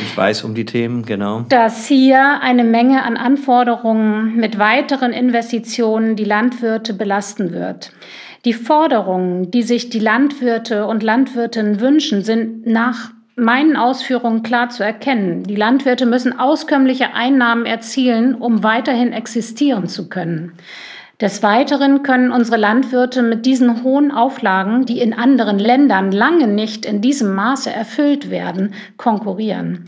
Ich 0.01 0.17
weiß 0.17 0.45
um 0.45 0.55
die 0.55 0.65
Themen, 0.65 1.05
genau. 1.05 1.45
Dass 1.49 1.87
hier 1.87 2.41
eine 2.41 2.65
Menge 2.65 3.03
an 3.03 3.17
Anforderungen 3.17 4.37
mit 4.37 4.59
weiteren 4.59 5.13
Investitionen 5.13 6.17
die 6.17 6.25
Landwirte 6.25 6.95
belasten 6.95 7.53
wird. 7.53 7.93
Die 8.45 8.55
Forderungen, 8.55 9.51
die 9.51 9.63
sich 9.63 9.91
die 9.91 10.01
Landwirte 10.01 10.87
und 10.87 11.03
Landwirtinnen 11.03 11.81
wünschen, 11.81 12.25
sind 12.25 12.67
nach 12.67 13.11
meinen 13.37 13.77
Ausführungen 13.77 14.43
klar 14.43 14.69
zu 14.69 14.85
erkennen. 14.85 15.45
Die 15.45 15.57
Landwirte 15.57 16.07
müssen 16.07 16.39
auskömmliche 16.39 17.15
Einnahmen 17.15 17.67
erzielen, 17.67 18.35
um 18.35 18.63
weiterhin 18.63 19.13
existieren 19.13 19.89
zu 19.89 20.09
können. 20.09 20.53
Des 21.21 21.43
Weiteren 21.43 22.03
können 22.03 22.33
unsere 22.33 22.57
Landwirte 22.57 23.23
mit 23.23 23.47
diesen 23.47 23.85
hohen 23.85 24.11
Auflagen, 24.11 24.87
die 24.87 25.01
in 25.01 25.15
anderen 25.15 25.59
Ländern 25.59 26.11
lange 26.11 26.49
nicht 26.49 26.85
in 26.85 27.01
diesem 27.01 27.35
Maße 27.35 27.71
erfüllt 27.71 28.29
werden, 28.29 28.75
konkurrieren. 28.97 29.87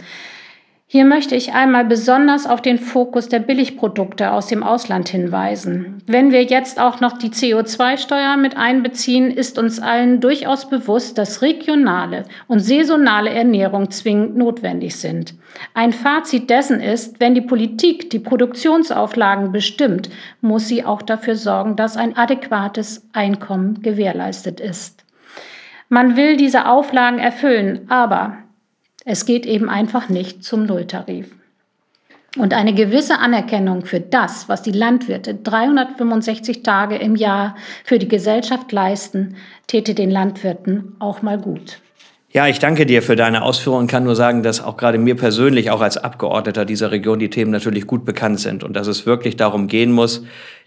Hier 0.87 1.07
möchte 1.07 1.35
ich 1.35 1.55
einmal 1.55 1.87
besonders 1.87 2.47
auf 2.47 2.61
den 2.61 2.79
Fokus 2.79 3.29
der 3.29 3.41
Billigprodukte 3.41 4.33
aus 4.33 4.49
dem 4.49 4.63
Ausland 4.63 5.09
hinweisen. 5.09 6.03
Wenn 6.07 6.31
wir 6.31 6.45
jetzt 6.45 6.79
auch 6.79 7.01
noch 7.01 7.17
die 7.17 7.31
CO2-Steuer 7.31 8.37
mit 8.37 8.59
einbeziehen, 8.59 9.31
ist 9.31 9.59
uns 9.59 9.81
allen 9.81 10.21
durchaus 10.21 10.69
bewusst, 10.69 11.17
dass 11.17 11.41
regionale 11.41 12.25
und 12.49 12.61
saisonale 12.61 13.31
Ernährung 13.31 13.91
zwingend 13.91 14.37
notwendig 14.37 14.97
sind. 14.97 15.35
Ein 15.73 15.93
Fazit 15.93 16.51
dessen 16.51 16.81
ist, 16.81 17.19
wenn 17.19 17.35
die 17.35 17.41
Politik 17.41 18.11
die 18.11 18.19
Produktionsauflagen 18.19 19.53
bestimmt, 19.53 20.11
muss 20.43 20.69
sie 20.69 20.85
auch 20.85 21.01
dafür 21.01 21.35
sorgen, 21.35 21.77
dass 21.77 21.97
ein 21.97 22.17
adäquates 22.17 23.09
Einkommen 23.15 23.81
gewährleistet 23.81 24.61
ist. 24.61 25.05
Man 25.89 26.17
will 26.17 26.37
diese 26.37 26.67
Auflagen 26.67 27.19
erfüllen, 27.19 27.87
aber 27.89 28.44
es 29.05 29.27
geht 29.27 29.47
eben 29.47 29.69
einfach 29.69 30.09
nicht 30.09 30.45
zum 30.45 30.65
Nulltarif. 30.67 31.27
Und 32.37 32.53
eine 32.53 32.75
gewisse 32.75 33.19
Anerkennung 33.19 33.85
für 33.85 34.01
das, 34.01 34.49
was 34.49 34.63
die 34.63 34.73
Landwirte 34.73 35.35
365 35.37 36.65
Tage 36.65 36.97
im 36.97 37.15
Jahr 37.15 37.55
für 37.85 38.01
die 38.01 38.09
Gesellschaft 38.09 38.73
leisten, 38.73 39.37
täte 39.69 39.95
den 39.95 40.11
Landwirten 40.11 40.97
auch 40.99 41.23
mal 41.23 41.39
gut. 41.39 41.79
Ja, 42.33 42.49
ich 42.49 42.59
danke 42.59 42.85
dir 42.85 43.01
für 43.01 43.15
deine 43.15 43.43
Ausführungen 43.43 43.83
und 43.83 43.87
kann 43.87 44.03
nur 44.03 44.17
sagen, 44.17 44.43
dass 44.43 44.61
auch 44.61 44.77
gerade 44.77 44.99
mir 44.99 45.15
persönlich, 45.15 45.71
auch 45.71 45.81
als 45.81 45.97
Abgeordneter 45.97 46.65
dieser 46.65 46.91
Region, 46.91 47.21
die 47.21 47.31
Themen 47.31 47.53
natürlich 47.53 47.87
gut 47.87 48.05
bekannt 48.05 48.41
sind 48.41 48.65
und 48.65 48.75
dass 48.75 48.89
es 48.89 49.07
wirklich 49.07 49.37
darum 49.37 49.69
gehen 49.69 49.93
muss, 49.93 50.25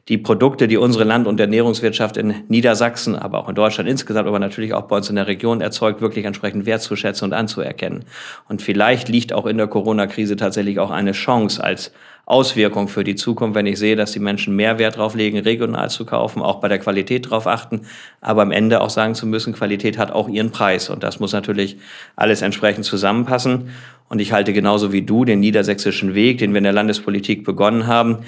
die 0.10 0.18
Produkte, 0.18 0.68
die 0.68 0.78
unsere 0.78 1.04
Land- 1.04 1.28
und 1.28 1.40
Ernährungswirtschaft 1.40 2.16
in 2.16 2.34
Niedersachsen, 2.48 3.16
aber 3.16 3.40
auch 3.40 3.50
in 3.50 3.56
Deutschland 3.56 3.90
insgesamt, 3.90 4.28
aber 4.28 4.40
natürlich 4.40 4.74
auch 4.74 4.84
bei 4.84 4.96
uns 4.96 5.10
in 5.10 5.16
der 5.18 5.28
Region 5.28 5.60
erzeugt, 5.60 6.00
wirklich 6.00 6.26
entsprechend 6.26 6.66
wertzuschätzen 6.66 7.26
und 7.26 7.34
anzuerkennen. 7.34 8.06
Und 8.48 8.62
vielleicht 8.62 9.10
liegt 9.10 9.34
auch 9.34 9.46
in 9.46 9.58
der 9.58 9.68
Corona-Krise 9.68 10.38
tatsächlich 10.38 10.80
auch 10.80 10.92
eine 10.92 11.12
Chance 11.12 11.62
als 11.62 11.92
Auswirkung 12.28 12.90
für 12.90 13.06
die 13.06 13.16
Zukunft, 13.16 13.56
wenn 13.56 13.66
ich 13.66 13.80
sehe, 13.80 13.96
dass 13.96 14.12
die 14.12 14.20
Menschen 14.20 14.54
mehr 14.54 14.80
Wert 14.80 14.98
drauf 14.98 15.16
legen, 15.16 15.40
regional 15.40 15.90
zu 15.90 16.06
kaufen, 16.06 16.42
auch 16.42 16.60
bei 16.60 16.68
der 16.68 16.78
Qualität 16.78 17.30
drauf 17.30 17.48
achten, 17.48 17.82
aber 18.20 18.42
am 18.42 18.52
Ende 18.52 18.82
auch 18.82 18.90
sagen 18.90 19.16
zu 19.16 19.26
müssen, 19.26 19.54
Qualität 19.54 19.98
hat 19.98 20.12
auch 20.12 20.28
ihren 20.28 20.52
Preis. 20.52 20.90
Und 20.90 21.04
das 21.04 21.22
muss 21.22 21.32
natürlich 21.32 21.78
alles 22.18 22.42
entsprechend 22.42 22.84
zusammenpassen. 22.84 23.70
Und 24.10 24.20
ich 24.20 24.34
halte 24.34 24.52
genauso 24.52 24.92
wie 24.92 25.04
du 25.04 25.24
den 25.24 25.40
niedersächsischen 25.40 26.16
Weg, 26.16 26.38
den 26.40 26.52
wir 26.52 26.58
in 26.58 26.66
der 26.66 26.74
Landespolitik 26.74 27.46
begonnen 27.46 27.88
haben, 27.88 28.20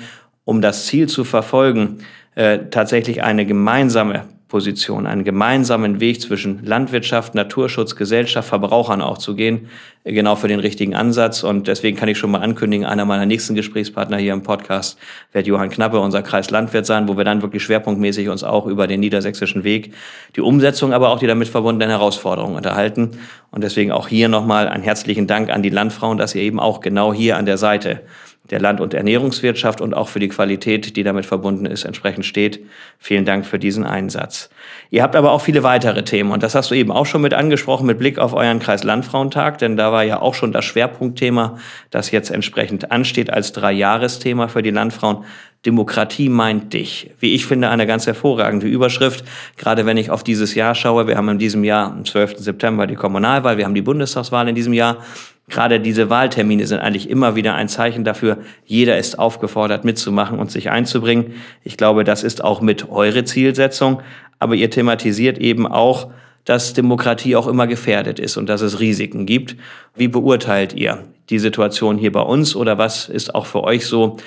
um 0.50 0.62
das 0.62 0.88
Ziel 0.88 1.08
zu 1.08 1.26
verfolgen, 1.26 2.00
äh, 2.34 2.58
tatsächlich 2.72 3.22
eine 3.22 3.46
gemeinsame 3.46 4.26
Position, 4.48 5.06
einen 5.06 5.24
gemeinsamen 5.24 6.00
Weg 6.00 6.22
zwischen 6.22 6.66
Landwirtschaft, 6.66 7.36
Naturschutz, 7.36 7.96
Gesellschaft, 7.96 8.50
Verbrauchern 8.50 9.00
auch 9.00 9.20
zu 9.20 9.36
gehen, 9.36 9.70
äh, 10.06 10.12
genau 10.12 10.36
für 10.36 10.48
den 10.48 10.60
richtigen 10.60 10.96
Ansatz. 10.96 11.44
Und 11.44 11.68
deswegen 11.68 11.96
kann 11.96 12.10
ich 12.10 12.18
schon 12.18 12.32
mal 12.32 12.42
ankündigen, 12.42 12.84
einer 12.84 13.06
meiner 13.06 13.28
nächsten 13.28 13.54
Gesprächspartner 13.54 14.18
hier 14.18 14.34
im 14.34 14.42
Podcast 14.42 14.98
wird 15.34 15.46
Johann 15.46 15.70
Knappe, 15.70 16.00
unser 16.00 16.24
Kreislandwirt 16.24 16.88
sein, 16.88 17.08
wo 17.08 17.16
wir 17.16 17.26
dann 17.26 17.44
wirklich 17.44 17.62
schwerpunktmäßig 17.62 18.30
uns 18.30 18.44
auch 18.44 18.66
über 18.66 18.88
den 18.88 19.02
niedersächsischen 19.02 19.64
Weg, 19.64 19.94
die 20.36 20.42
Umsetzung, 20.42 20.94
aber 20.94 21.10
auch 21.10 21.20
die 21.20 21.28
damit 21.28 21.48
verbundenen 21.48 21.92
Herausforderungen 21.92 22.56
unterhalten. 22.56 23.12
Und 23.52 23.64
deswegen 23.64 23.92
auch 23.92 24.08
hier 24.08 24.30
nochmal 24.30 24.68
einen 24.68 24.84
herzlichen 24.84 25.28
Dank 25.28 25.52
an 25.52 25.62
die 25.62 25.70
Landfrauen, 25.70 26.18
dass 26.18 26.34
ihr 26.34 26.42
eben 26.42 26.60
auch 26.60 26.82
genau 26.82 27.14
hier 27.14 27.38
an 27.38 27.46
der 27.46 27.60
Seite 27.60 28.02
der 28.50 28.60
Land- 28.60 28.82
und 28.82 28.94
Ernährungswirtschaft 28.94 29.82
und 29.82 29.94
auch 29.94 30.08
für 30.08 30.20
die 30.20 30.30
Qualität, 30.30 30.96
die 30.96 31.04
damit 31.04 31.26
verbunden 31.26 31.66
ist, 31.66 31.86
entsprechend 31.86 32.26
steht. 32.26 32.60
Vielen 32.98 33.26
Dank 33.26 33.46
für 33.46 33.60
diesen 33.60 33.84
Einsatz. 33.84 34.50
Ihr 34.90 35.04
habt 35.04 35.16
aber 35.16 35.32
auch 35.32 35.42
viele 35.42 35.64
weitere 35.64 36.04
Themen 36.04 36.32
und 36.32 36.44
das 36.44 36.56
hast 36.56 36.72
du 36.72 36.76
eben 36.76 36.92
auch 36.92 37.06
schon 37.06 37.22
mit 37.22 37.34
angesprochen 37.34 37.86
mit 37.86 38.00
Blick 38.00 38.18
auf 38.18 38.34
euren 38.34 38.60
Kreis-Landfrauentag, 38.60 39.58
denn 39.60 39.78
da 39.78 39.92
war 39.92 40.04
ja 40.04 40.22
auch 40.22 40.34
schon 40.34 40.52
das 40.52 40.66
Schwerpunktthema, 40.66 41.58
das 41.92 42.12
jetzt 42.12 42.32
entsprechend 42.32 42.92
ansteht 42.92 43.30
als 43.30 43.52
Dreijahresthema 43.52 44.48
für 44.48 44.64
die 44.64 44.72
Landfrauen. 44.72 45.26
Demokratie 45.66 46.30
meint 46.30 46.72
dich. 46.72 47.12
Wie 47.20 47.36
ich 47.36 47.46
finde, 47.46 47.70
eine 47.70 47.86
ganz 47.86 48.08
hervorragende 48.08 48.66
Überschrift. 48.66 49.26
Gerade 49.58 49.86
wenn 49.86 49.98
ich 49.98 50.10
auf 50.10 50.24
dieses 50.24 50.56
Jahr 50.56 50.74
schaue. 50.74 51.06
Wir 51.08 51.18
haben 51.18 51.28
in 51.28 51.38
diesem 51.38 51.66
Jahr 51.66 51.92
am 51.92 52.06
12. 52.06 52.38
September 52.38 52.88
die 52.88 52.96
Kommunalwahl. 52.96 53.58
Wir 53.58 53.66
haben 53.66 53.76
die 53.76 53.82
Bundestagswahl 53.82 54.48
in 54.48 54.56
diesem 54.56 54.72
Jahr. 54.72 55.04
Gerade 55.50 55.80
diese 55.80 56.10
Wahltermine 56.10 56.66
sind 56.68 56.80
eigentlich 56.80 57.10
immer 57.10 57.36
wieder 57.36 57.56
ein 57.56 57.68
Zeichen 57.68 58.04
dafür, 58.04 58.38
jeder 58.66 58.98
ist 58.98 59.18
aufgefordert 59.20 59.84
mitzumachen 59.84 60.40
und 60.40 60.52
sich 60.52 60.70
einzubringen. 60.70 61.34
Ich 61.64 61.76
glaube, 61.76 62.04
das 62.04 62.24
ist 62.24 62.44
auch 62.44 62.62
mit 62.62 62.90
eure 62.90 63.24
Zielsetzung, 63.24 64.02
aber 64.38 64.56
ihr 64.56 64.70
thematisiert 64.70 65.38
eben 65.40 65.68
auch, 65.68 66.12
dass 66.46 66.74
Demokratie 66.74 67.36
auch 67.36 67.48
immer 67.48 67.68
gefährdet 67.68 68.20
ist 68.20 68.38
und 68.38 68.48
dass 68.48 68.62
es 68.62 68.80
Risiken 68.80 69.26
gibt. 69.26 69.56
Wie 69.96 70.08
beurteilt 70.08 70.74
ihr 70.74 71.04
die 71.30 71.40
Situation 71.40 71.98
hier 71.98 72.12
bei 72.12 72.22
uns 72.22 72.56
oder 72.56 72.78
was 72.78 73.10
ist 73.10 73.36
auch 73.36 73.46
für 73.46 73.64
euch 73.64 73.86
so 73.86 74.18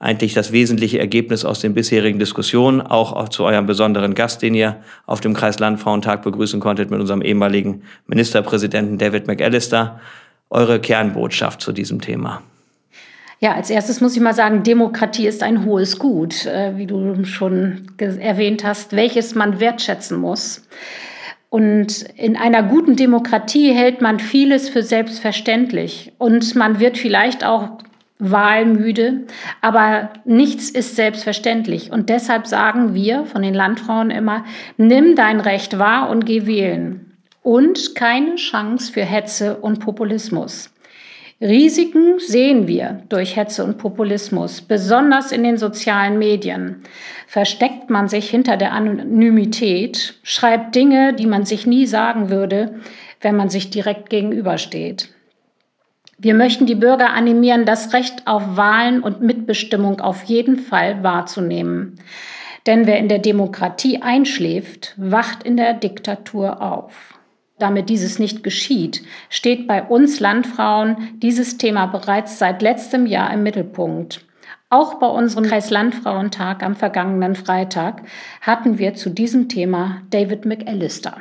eigentlich 0.00 0.32
das 0.32 0.52
wesentliche 0.52 0.98
Ergebnis 0.98 1.44
aus 1.44 1.60
den 1.60 1.74
bisherigen 1.74 2.18
Diskussionen, 2.18 2.80
auch 2.80 3.28
zu 3.28 3.44
eurem 3.44 3.66
besonderen 3.66 4.14
Gast, 4.14 4.42
den 4.42 4.54
ihr 4.54 4.76
auf 5.06 5.20
dem 5.20 5.34
Kreislandfrauentag 5.34 6.22
begrüßen 6.22 6.60
konntet 6.60 6.90
mit 6.90 7.00
unserem 7.00 7.22
ehemaligen 7.22 7.82
Ministerpräsidenten 8.06 8.98
David 8.98 9.26
McAllister 9.26 10.00
eure 10.50 10.80
Kernbotschaft 10.80 11.60
zu 11.60 11.72
diesem 11.72 12.00
Thema? 12.00 12.42
Ja, 13.40 13.54
als 13.54 13.70
erstes 13.70 14.00
muss 14.00 14.16
ich 14.16 14.22
mal 14.22 14.34
sagen, 14.34 14.64
Demokratie 14.64 15.26
ist 15.26 15.44
ein 15.44 15.64
hohes 15.64 15.98
Gut, 15.98 16.44
äh, 16.46 16.76
wie 16.76 16.86
du 16.86 17.24
schon 17.24 17.86
erwähnt 17.98 18.64
hast, 18.64 18.96
welches 18.96 19.36
man 19.36 19.60
wertschätzen 19.60 20.18
muss. 20.18 20.66
Und 21.48 22.02
in 22.16 22.36
einer 22.36 22.62
guten 22.64 22.96
Demokratie 22.96 23.72
hält 23.72 24.02
man 24.02 24.18
vieles 24.18 24.68
für 24.68 24.82
selbstverständlich 24.82 26.12
und 26.18 26.56
man 26.56 26.78
wird 26.78 26.98
vielleicht 26.98 27.44
auch 27.44 27.78
wahlmüde, 28.18 29.22
aber 29.62 30.10
nichts 30.24 30.68
ist 30.68 30.96
selbstverständlich. 30.96 31.92
Und 31.92 32.10
deshalb 32.10 32.46
sagen 32.48 32.92
wir 32.92 33.24
von 33.24 33.42
den 33.42 33.54
Landfrauen 33.54 34.10
immer, 34.10 34.44
nimm 34.76 35.14
dein 35.14 35.40
Recht 35.40 35.78
wahr 35.78 36.10
und 36.10 36.26
geh 36.26 36.46
wählen 36.46 37.07
und 37.48 37.94
keine 37.94 38.34
Chance 38.34 38.92
für 38.92 39.00
Hetze 39.00 39.56
und 39.56 39.80
Populismus. 39.80 40.70
Risiken 41.40 42.18
sehen 42.18 42.68
wir 42.68 43.04
durch 43.08 43.36
Hetze 43.36 43.64
und 43.64 43.78
Populismus, 43.78 44.60
besonders 44.60 45.32
in 45.32 45.44
den 45.44 45.56
sozialen 45.56 46.18
Medien. 46.18 46.82
Versteckt 47.26 47.88
man 47.88 48.06
sich 48.06 48.28
hinter 48.28 48.58
der 48.58 48.74
Anonymität, 48.74 50.18
schreibt 50.22 50.74
Dinge, 50.74 51.14
die 51.14 51.24
man 51.24 51.46
sich 51.46 51.66
nie 51.66 51.86
sagen 51.86 52.28
würde, 52.28 52.80
wenn 53.22 53.34
man 53.34 53.48
sich 53.48 53.70
direkt 53.70 54.10
gegenübersteht. 54.10 55.08
Wir 56.18 56.34
möchten 56.34 56.66
die 56.66 56.74
Bürger 56.74 57.14
animieren, 57.14 57.64
das 57.64 57.94
Recht 57.94 58.26
auf 58.26 58.58
Wahlen 58.58 59.02
und 59.02 59.22
Mitbestimmung 59.22 60.02
auf 60.02 60.24
jeden 60.24 60.58
Fall 60.58 61.02
wahrzunehmen. 61.02 61.98
Denn 62.66 62.86
wer 62.86 62.98
in 62.98 63.08
der 63.08 63.20
Demokratie 63.20 64.02
einschläft, 64.02 64.92
wacht 64.98 65.44
in 65.44 65.56
der 65.56 65.72
Diktatur 65.72 66.60
auf 66.60 67.17
damit 67.58 67.88
dieses 67.88 68.18
nicht 68.18 68.42
geschieht, 68.42 69.02
steht 69.30 69.66
bei 69.66 69.82
uns 69.82 70.20
Landfrauen 70.20 71.18
dieses 71.18 71.58
Thema 71.58 71.86
bereits 71.86 72.38
seit 72.38 72.62
letztem 72.62 73.06
Jahr 73.06 73.32
im 73.32 73.42
Mittelpunkt. 73.42 74.24
Auch 74.70 74.94
bei 74.94 75.06
unserem 75.06 75.44
Kreislandfrauentag 75.44 76.62
am 76.62 76.76
vergangenen 76.76 77.34
Freitag 77.34 78.02
hatten 78.42 78.78
wir 78.78 78.94
zu 78.94 79.08
diesem 79.08 79.48
Thema 79.48 80.02
David 80.10 80.44
McAllister 80.44 81.16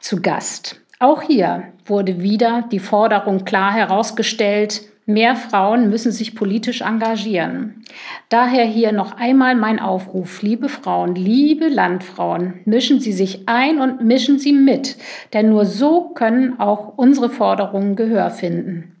zu 0.00 0.22
Gast. 0.22 0.80
Auch 1.00 1.22
hier 1.22 1.64
wurde 1.84 2.20
wieder 2.20 2.64
die 2.70 2.78
Forderung 2.78 3.44
klar 3.44 3.72
herausgestellt, 3.72 4.82
Mehr 5.12 5.34
Frauen 5.34 5.90
müssen 5.90 6.12
sich 6.12 6.34
politisch 6.34 6.82
engagieren. 6.82 7.82
Daher 8.28 8.64
hier 8.64 8.92
noch 8.92 9.16
einmal 9.16 9.54
mein 9.54 9.78
Aufruf, 9.80 10.42
liebe 10.42 10.68
Frauen, 10.68 11.14
liebe 11.14 11.68
Landfrauen, 11.68 12.60
mischen 12.64 13.00
Sie 13.00 13.12
sich 13.12 13.48
ein 13.48 13.80
und 13.80 14.02
mischen 14.02 14.38
Sie 14.38 14.52
mit, 14.52 14.96
denn 15.32 15.48
nur 15.48 15.66
so 15.66 16.10
können 16.10 16.60
auch 16.60 16.96
unsere 16.96 17.30
Forderungen 17.30 17.96
Gehör 17.96 18.30
finden. 18.30 18.96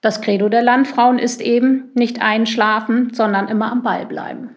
Das 0.00 0.20
Credo 0.20 0.48
der 0.48 0.62
Landfrauen 0.62 1.18
ist 1.18 1.40
eben 1.40 1.90
nicht 1.94 2.22
einschlafen, 2.22 3.12
sondern 3.14 3.48
immer 3.48 3.70
am 3.70 3.82
Ball 3.82 4.06
bleiben. 4.06 4.50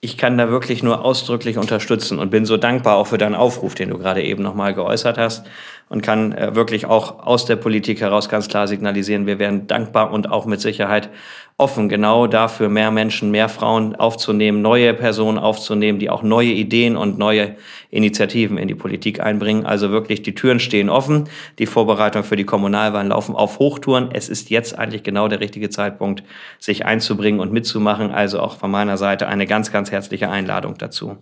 Ich 0.00 0.16
kann 0.16 0.38
da 0.38 0.48
wirklich 0.48 0.84
nur 0.84 1.04
ausdrücklich 1.04 1.58
unterstützen 1.58 2.20
und 2.20 2.30
bin 2.30 2.44
so 2.44 2.56
dankbar 2.56 2.96
auch 2.96 3.08
für 3.08 3.18
deinen 3.18 3.34
Aufruf, 3.34 3.74
den 3.74 3.90
du 3.90 3.98
gerade 3.98 4.22
eben 4.22 4.44
nochmal 4.44 4.72
geäußert 4.72 5.18
hast 5.18 5.44
und 5.88 6.02
kann 6.02 6.32
äh, 6.32 6.54
wirklich 6.54 6.86
auch 6.86 7.26
aus 7.26 7.46
der 7.46 7.56
Politik 7.56 8.00
heraus 8.00 8.28
ganz 8.28 8.48
klar 8.48 8.68
signalisieren, 8.68 9.26
wir 9.26 9.38
wären 9.38 9.66
dankbar 9.66 10.10
und 10.12 10.30
auch 10.30 10.46
mit 10.46 10.60
Sicherheit 10.60 11.10
offen, 11.60 11.88
genau 11.88 12.28
dafür 12.28 12.68
mehr 12.68 12.92
Menschen, 12.92 13.32
mehr 13.32 13.48
Frauen 13.48 13.96
aufzunehmen, 13.96 14.62
neue 14.62 14.94
Personen 14.94 15.38
aufzunehmen, 15.38 15.98
die 15.98 16.08
auch 16.08 16.22
neue 16.22 16.52
Ideen 16.52 16.96
und 16.96 17.18
neue 17.18 17.56
Initiativen 17.90 18.58
in 18.58 18.68
die 18.68 18.76
Politik 18.76 19.20
einbringen. 19.20 19.66
Also 19.66 19.90
wirklich, 19.90 20.22
die 20.22 20.36
Türen 20.36 20.60
stehen 20.60 20.88
offen. 20.88 21.28
Die 21.58 21.66
Vorbereitungen 21.66 22.24
für 22.24 22.36
die 22.36 22.44
Kommunalwahlen 22.44 23.08
laufen 23.08 23.34
auf 23.34 23.58
Hochtouren. 23.58 24.10
Es 24.12 24.28
ist 24.28 24.50
jetzt 24.50 24.78
eigentlich 24.78 25.02
genau 25.02 25.26
der 25.26 25.40
richtige 25.40 25.68
Zeitpunkt, 25.68 26.22
sich 26.60 26.86
einzubringen 26.86 27.40
und 27.40 27.52
mitzumachen. 27.52 28.12
Also 28.12 28.38
auch 28.38 28.56
von 28.58 28.70
meiner 28.70 28.96
Seite 28.96 29.26
eine 29.26 29.46
ganz, 29.46 29.72
ganz 29.72 29.90
herzliche 29.90 30.30
Einladung 30.30 30.78
dazu. 30.78 31.16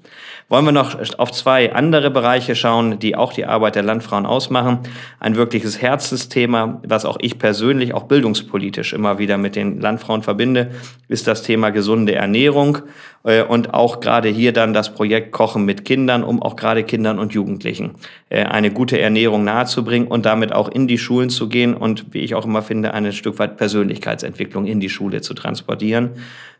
Wollen 0.50 0.66
wir 0.66 0.72
noch 0.72 0.98
auf 1.18 1.32
zwei 1.32 1.72
andere 1.72 2.10
Bereiche 2.10 2.56
schauen, 2.56 2.98
die 2.98 3.16
auch 3.16 3.32
die 3.32 3.46
Arbeit 3.46 3.76
der 3.76 3.84
Landfrauen 3.84 4.26
ausmachen. 4.26 4.80
Ein 5.18 5.36
wirkliches 5.36 5.80
Herzensthema, 5.80 6.82
was 6.86 7.06
auch 7.06 7.16
ich 7.20 7.38
persönlich 7.38 7.94
auch 7.94 8.02
bildungspolitisch 8.02 8.92
immer 8.92 9.18
wieder 9.18 9.38
mit 9.38 9.56
den 9.56 9.80
Landfrauen 9.80 10.25
verbinde, 10.26 10.72
ist 11.08 11.26
das 11.26 11.42
Thema 11.42 11.70
gesunde 11.70 12.14
Ernährung 12.14 12.78
äh, 13.24 13.42
und 13.42 13.72
auch 13.72 14.00
gerade 14.00 14.28
hier 14.28 14.52
dann 14.52 14.74
das 14.74 14.92
Projekt 14.92 15.32
Kochen 15.32 15.64
mit 15.64 15.84
Kindern, 15.84 16.22
um 16.22 16.42
auch 16.42 16.56
gerade 16.56 16.84
Kindern 16.84 17.18
und 17.18 17.32
Jugendlichen 17.32 17.92
äh, 18.28 18.44
eine 18.44 18.70
gute 18.70 19.00
Ernährung 19.00 19.44
nahezubringen 19.44 20.08
und 20.08 20.26
damit 20.26 20.52
auch 20.52 20.68
in 20.68 20.88
die 20.88 20.98
Schulen 20.98 21.30
zu 21.30 21.48
gehen 21.48 21.74
und, 21.74 22.12
wie 22.12 22.20
ich 22.20 22.34
auch 22.34 22.44
immer 22.44 22.60
finde, 22.60 22.92
ein 22.92 23.10
Stück 23.12 23.38
weit 23.38 23.56
Persönlichkeitsentwicklung 23.56 24.66
in 24.66 24.80
die 24.80 24.90
Schule 24.90 25.22
zu 25.22 25.32
transportieren. 25.32 26.10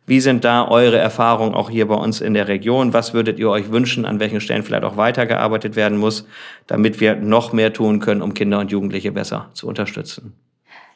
Wie 0.06 0.20
sind 0.20 0.44
da 0.44 0.68
eure 0.68 0.98
Erfahrungen 0.98 1.54
auch 1.54 1.68
hier 1.68 1.88
bei 1.88 1.96
uns 1.96 2.20
in 2.20 2.34
der 2.34 2.46
Region? 2.46 2.92
Was 2.92 3.12
würdet 3.12 3.40
ihr 3.40 3.50
euch 3.50 3.72
wünschen, 3.72 4.06
an 4.06 4.20
welchen 4.20 4.40
Stellen 4.40 4.62
vielleicht 4.62 4.84
auch 4.84 4.96
weitergearbeitet 4.96 5.74
werden 5.74 5.98
muss, 5.98 6.26
damit 6.68 7.00
wir 7.00 7.16
noch 7.16 7.52
mehr 7.52 7.72
tun 7.72 7.98
können, 7.98 8.22
um 8.22 8.32
Kinder 8.32 8.60
und 8.60 8.70
Jugendliche 8.70 9.10
besser 9.10 9.50
zu 9.52 9.66
unterstützen? 9.66 10.45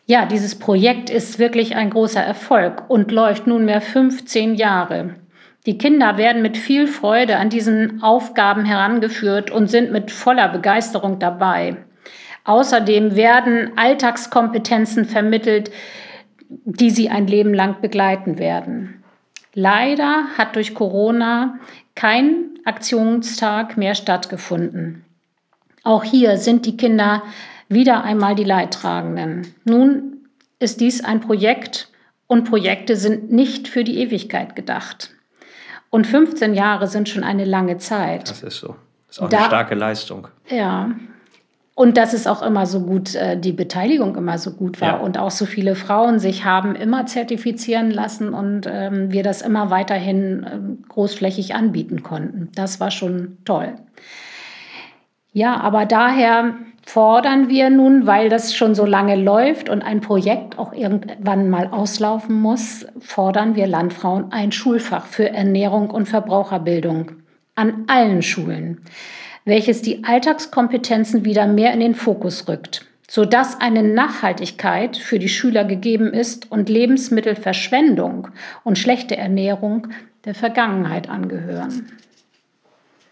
Ja, 0.07 0.27
dieses 0.27 0.59
Projekt 0.59 1.09
ist 1.11 1.39
wirklich 1.39 1.77
ein 1.77 1.91
großer 1.91 2.23
Erfolg 2.23 2.89
und 2.89 3.13
läuft 3.13 3.47
nunmehr 3.47 3.81
15 3.81 4.55
Jahre. 4.55 5.15
Die 5.67 5.79
Kinder 5.79 6.17
werden 6.17 6.43
mit 6.43 6.57
viel 6.57 6.87
Freude 6.87 7.37
an 7.37 7.51
diesen 7.51 8.03
Aufgaben 8.03 8.65
herangeführt 8.65 9.51
und 9.51 9.69
sind 9.69 9.93
mit 9.93 10.11
voller 10.11 10.49
Begeisterung 10.49 11.19
dabei. 11.19 11.77
Außerdem 12.45 13.15
werden 13.15 13.73
Alltagskompetenzen 13.77 15.05
vermittelt, 15.05 15.71
die 16.49 16.91
sie 16.91 17.11
ein 17.11 17.27
Leben 17.27 17.55
lang 17.55 17.81
begleiten 17.81 18.39
werden. 18.39 19.05
Leider 19.55 20.25
hat 20.39 20.57
durch 20.57 20.75
Corona 20.75 21.59
kein 21.95 22.59
Aktionstag 22.65 23.77
mehr 23.77 23.95
stattgefunden. 23.95 25.05
Auch 25.83 26.05
hier 26.05 26.37
sind 26.39 26.67
die 26.67 26.77
Kinder 26.77 27.23
wieder 27.71 28.05
einmal 28.05 28.35
die 28.35 28.45
Leidtragenden. 28.45 29.55
Nun 29.65 30.29
ist 30.59 30.81
dies 30.81 31.03
ein 31.03 31.21
Projekt 31.21 31.89
und 32.27 32.45
Projekte 32.45 32.97
sind 32.97 33.33
nicht 33.33 33.69
für 33.69 33.85
die 33.85 33.99
Ewigkeit 33.99 34.55
gedacht. 34.55 35.11
Und 35.89 36.07
15 36.07 36.55
Jahre 36.55 36.87
sind 36.87 37.09
schon 37.09 37.25
eine 37.25 37.45
lange 37.45 37.79
Zeit. 37.79 38.29
Das 38.29 38.43
ist 38.43 38.59
so. 38.59 38.77
Das 39.09 39.17
ist 39.17 39.23
auch 39.23 39.29
da, 39.29 39.39
eine 39.39 39.47
starke 39.47 39.75
Leistung. 39.75 40.29
Ja. 40.49 40.91
Und 41.75 41.97
dass 41.97 42.13
es 42.13 42.27
auch 42.27 42.43
immer 42.43 42.67
so 42.67 42.83
gut, 42.83 43.15
äh, 43.15 43.39
die 43.39 43.53
Beteiligung 43.53 44.15
immer 44.15 44.37
so 44.37 44.53
gut 44.53 44.81
war 44.81 44.89
ja. 44.89 44.97
und 44.99 45.17
auch 45.17 45.31
so 45.31 45.47
viele 45.47 45.75
Frauen 45.75 46.19
sich 46.19 46.45
haben 46.45 46.75
immer 46.75 47.07
zertifizieren 47.07 47.91
lassen 47.91 48.35
und 48.35 48.69
ähm, 48.71 49.11
wir 49.13 49.23
das 49.23 49.41
immer 49.41 49.71
weiterhin 49.71 50.47
ähm, 50.53 50.85
großflächig 50.89 51.55
anbieten 51.55 52.03
konnten. 52.03 52.51
Das 52.55 52.81
war 52.81 52.91
schon 52.91 53.39
toll. 53.45 53.77
Ja, 55.33 55.59
aber 55.61 55.87
daher 55.87 56.55
fordern 56.83 57.49
wir 57.49 57.71
nun, 57.71 58.07
weil 58.07 58.29
das 58.29 58.55
schon 58.55 58.75
so 58.75 58.85
lange 58.85 59.17
läuft 59.17 59.69
und 59.69 59.83
ein 59.83 60.01
Projekt 60.01 60.59
auch 60.59 60.73
irgendwann 60.73 61.51
mal 61.51 61.69
auslaufen 61.69 62.41
muss, 62.41 62.87
fordern 63.01 63.55
wir 63.55 63.67
Landfrauen 63.67 64.33
ein 64.33 64.53
Schulfach 64.53 65.07
für 65.07 65.31
Ernährung 65.31 65.91
und 65.91 66.09
Verbraucherbildung 66.09 67.13
an 67.55 67.85
allen 67.89 68.23
Schulen, 68.23 68.81
welches 69.45 69.83
die 69.83 70.05
Alltagskompetenzen 70.05 71.25
wieder 71.25 71.47
mehr 71.47 71.73
in 71.73 71.81
den 71.81 71.95
Fokus 71.95 72.49
rückt, 72.49 72.87
sodass 73.09 73.61
eine 73.61 73.83
Nachhaltigkeit 73.83 74.97
für 74.97 75.19
die 75.19 75.29
Schüler 75.29 75.65
gegeben 75.65 76.13
ist 76.13 76.51
und 76.51 76.69
Lebensmittelverschwendung 76.69 78.29
und 78.65 78.79
schlechte 78.79 79.17
Ernährung 79.17 79.89
der 80.25 80.35
Vergangenheit 80.35 81.09
angehören. 81.09 81.93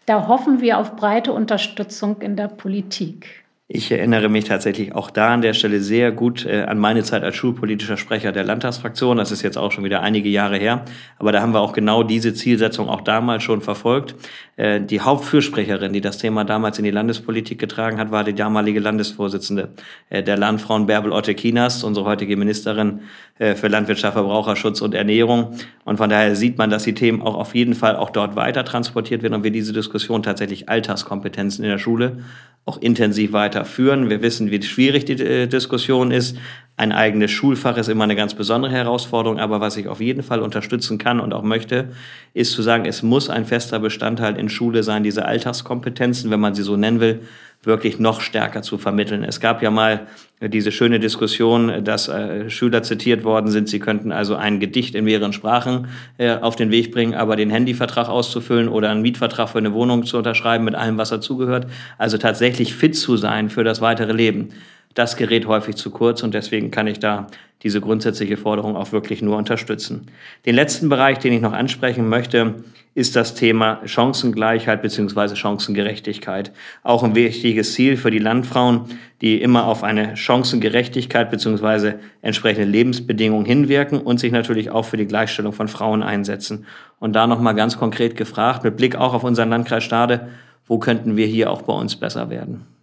Da 0.06 0.26
hoffen 0.26 0.62
wir 0.62 0.78
auf 0.78 0.96
breite 0.96 1.32
Unterstützung 1.32 2.22
in 2.22 2.34
der 2.34 2.48
Politik. 2.48 3.44
Ich 3.70 3.92
erinnere 3.92 4.30
mich 4.30 4.46
tatsächlich 4.46 4.94
auch 4.94 5.10
da 5.10 5.34
an 5.34 5.42
der 5.42 5.52
Stelle 5.52 5.82
sehr 5.82 6.10
gut 6.10 6.46
äh, 6.46 6.62
an 6.62 6.78
meine 6.78 7.02
Zeit 7.02 7.22
als 7.22 7.36
schulpolitischer 7.36 7.98
Sprecher 7.98 8.32
der 8.32 8.42
Landtagsfraktion. 8.42 9.18
Das 9.18 9.30
ist 9.30 9.42
jetzt 9.42 9.58
auch 9.58 9.72
schon 9.72 9.84
wieder 9.84 10.00
einige 10.00 10.30
Jahre 10.30 10.56
her. 10.56 10.86
Aber 11.18 11.32
da 11.32 11.42
haben 11.42 11.52
wir 11.52 11.60
auch 11.60 11.74
genau 11.74 12.02
diese 12.02 12.32
Zielsetzung 12.32 12.88
auch 12.88 13.02
damals 13.02 13.42
schon 13.42 13.60
verfolgt. 13.60 14.14
Äh, 14.56 14.80
die 14.80 15.02
Hauptfürsprecherin, 15.02 15.92
die 15.92 16.00
das 16.00 16.16
Thema 16.16 16.46
damals 16.46 16.78
in 16.78 16.84
die 16.84 16.90
Landespolitik 16.90 17.58
getragen 17.58 17.98
hat, 17.98 18.10
war 18.10 18.24
die 18.24 18.32
damalige 18.32 18.80
Landesvorsitzende 18.80 19.68
äh, 20.08 20.22
der 20.22 20.38
Landfrauen 20.38 20.86
Bärbel 20.86 21.12
Otte 21.12 21.34
Kinas, 21.34 21.84
unsere 21.84 22.06
heutige 22.06 22.38
Ministerin 22.38 23.00
äh, 23.38 23.54
für 23.54 23.68
Landwirtschaft, 23.68 24.14
Verbraucherschutz 24.14 24.80
und 24.80 24.94
Ernährung. 24.94 25.58
Und 25.84 25.98
von 25.98 26.08
daher 26.08 26.36
sieht 26.36 26.56
man, 26.56 26.70
dass 26.70 26.84
die 26.84 26.94
Themen 26.94 27.20
auch 27.20 27.34
auf 27.34 27.54
jeden 27.54 27.74
Fall 27.74 27.96
auch 27.96 28.08
dort 28.08 28.34
weiter 28.34 28.64
transportiert 28.64 29.22
werden 29.22 29.34
und 29.34 29.44
wir 29.44 29.50
diese 29.50 29.74
Diskussion 29.74 30.22
tatsächlich 30.22 30.70
Alltagskompetenzen 30.70 31.62
in 31.64 31.70
der 31.70 31.78
Schule 31.78 32.24
auch 32.68 32.76
intensiv 32.82 33.32
weiterführen. 33.58 34.10
Wir 34.10 34.22
wissen, 34.22 34.50
wie 34.50 34.62
schwierig 34.62 35.04
die 35.04 35.14
äh, 35.14 35.46
Diskussion 35.46 36.10
ist. 36.10 36.36
Ein 36.76 36.92
eigenes 36.92 37.32
Schulfach 37.32 37.76
ist 37.76 37.88
immer 37.88 38.04
eine 38.04 38.14
ganz 38.14 38.34
besondere 38.34 38.70
Herausforderung, 38.70 39.40
aber 39.40 39.60
was 39.60 39.76
ich 39.76 39.88
auf 39.88 40.00
jeden 40.00 40.22
Fall 40.22 40.40
unterstützen 40.40 40.96
kann 40.96 41.18
und 41.18 41.32
auch 41.34 41.42
möchte, 41.42 41.88
ist 42.34 42.52
zu 42.52 42.62
sagen, 42.62 42.84
es 42.84 43.02
muss 43.02 43.30
ein 43.30 43.46
fester 43.46 43.80
Bestandteil 43.80 44.36
in 44.36 44.48
Schule 44.48 44.84
sein, 44.84 45.02
diese 45.02 45.24
Alltagskompetenzen, 45.24 46.30
wenn 46.30 46.38
man 46.38 46.54
sie 46.54 46.62
so 46.62 46.76
nennen 46.76 47.00
will, 47.00 47.20
wirklich 47.62 47.98
noch 47.98 48.20
stärker 48.20 48.62
zu 48.62 48.78
vermitteln. 48.78 49.24
Es 49.24 49.40
gab 49.40 49.62
ja 49.62 49.70
mal 49.70 50.06
diese 50.40 50.70
schöne 50.70 51.00
Diskussion, 51.00 51.82
dass 51.82 52.08
äh, 52.08 52.48
Schüler 52.48 52.84
zitiert 52.84 53.24
worden 53.24 53.50
sind, 53.50 53.68
sie 53.68 53.80
könnten 53.80 54.12
also 54.12 54.36
ein 54.36 54.60
Gedicht 54.60 54.94
in 54.94 55.04
mehreren 55.04 55.32
Sprachen 55.32 55.88
äh, 56.16 56.36
auf 56.36 56.54
den 56.54 56.70
Weg 56.70 56.92
bringen, 56.92 57.14
aber 57.14 57.34
den 57.34 57.50
Handyvertrag 57.50 58.08
auszufüllen 58.08 58.68
oder 58.68 58.90
einen 58.90 59.02
Mietvertrag 59.02 59.48
für 59.48 59.58
eine 59.58 59.72
Wohnung 59.72 60.04
zu 60.04 60.16
unterschreiben 60.16 60.64
mit 60.64 60.76
allem, 60.76 60.96
was 60.96 61.08
dazugehört. 61.08 61.66
Also 61.98 62.18
tatsächlich 62.18 62.74
fit 62.74 62.94
zu 62.94 63.16
sein 63.16 63.50
für 63.50 63.64
das 63.64 63.80
weitere 63.80 64.12
Leben. 64.12 64.50
Das 64.94 65.16
gerät 65.16 65.46
häufig 65.46 65.76
zu 65.76 65.90
kurz 65.90 66.22
und 66.22 66.34
deswegen 66.34 66.70
kann 66.70 66.86
ich 66.86 66.98
da 66.98 67.28
diese 67.62 67.80
grundsätzliche 67.80 68.36
Forderung 68.36 68.76
auch 68.76 68.92
wirklich 68.92 69.20
nur 69.20 69.36
unterstützen. 69.36 70.06
Den 70.46 70.54
letzten 70.54 70.88
Bereich, 70.88 71.18
den 71.18 71.32
ich 71.32 71.40
noch 71.40 71.52
ansprechen 71.52 72.08
möchte, 72.08 72.54
ist 72.94 73.16
das 73.16 73.34
Thema 73.34 73.80
Chancengleichheit 73.84 74.82
bzw. 74.82 75.34
Chancengerechtigkeit. 75.34 76.52
Auch 76.82 77.02
ein 77.02 77.14
wichtiges 77.14 77.74
Ziel 77.74 77.96
für 77.96 78.10
die 78.10 78.18
Landfrauen, 78.18 78.86
die 79.20 79.40
immer 79.40 79.66
auf 79.66 79.82
eine 79.82 80.16
Chancengerechtigkeit 80.16 81.30
bzw. 81.30 81.94
entsprechende 82.22 82.68
Lebensbedingungen 82.68 83.46
hinwirken 83.46 84.00
und 84.00 84.18
sich 84.18 84.32
natürlich 84.32 84.70
auch 84.70 84.84
für 84.84 84.96
die 84.96 85.06
Gleichstellung 85.06 85.52
von 85.52 85.68
Frauen 85.68 86.02
einsetzen. 86.02 86.66
Und 87.00 87.14
da 87.14 87.26
nochmal 87.26 87.54
ganz 87.54 87.78
konkret 87.78 88.16
gefragt, 88.16 88.64
mit 88.64 88.76
Blick 88.76 88.96
auch 88.96 89.14
auf 89.14 89.24
unseren 89.24 89.50
Landkreis 89.50 89.84
Stade, 89.84 90.28
wo 90.66 90.78
könnten 90.78 91.16
wir 91.16 91.26
hier 91.26 91.50
auch 91.50 91.62
bei 91.62 91.72
uns 91.72 91.96
besser 91.96 92.30
werden? 92.30 92.77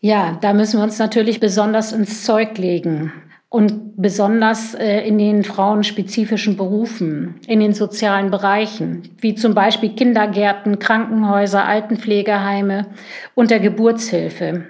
Ja, 0.00 0.38
da 0.40 0.52
müssen 0.52 0.78
wir 0.78 0.84
uns 0.84 0.98
natürlich 0.98 1.40
besonders 1.40 1.92
ins 1.92 2.24
Zeug 2.24 2.56
legen 2.56 3.12
und 3.48 3.96
besonders 3.96 4.74
äh, 4.74 5.00
in 5.00 5.18
den 5.18 5.42
frauenspezifischen 5.42 6.56
Berufen, 6.56 7.36
in 7.46 7.60
den 7.60 7.72
sozialen 7.72 8.30
Bereichen, 8.30 9.10
wie 9.18 9.34
zum 9.34 9.54
Beispiel 9.54 9.94
Kindergärten, 9.94 10.78
Krankenhäuser, 10.78 11.64
Altenpflegeheime 11.64 12.86
und 13.34 13.50
der 13.50 13.58
Geburtshilfe. 13.58 14.66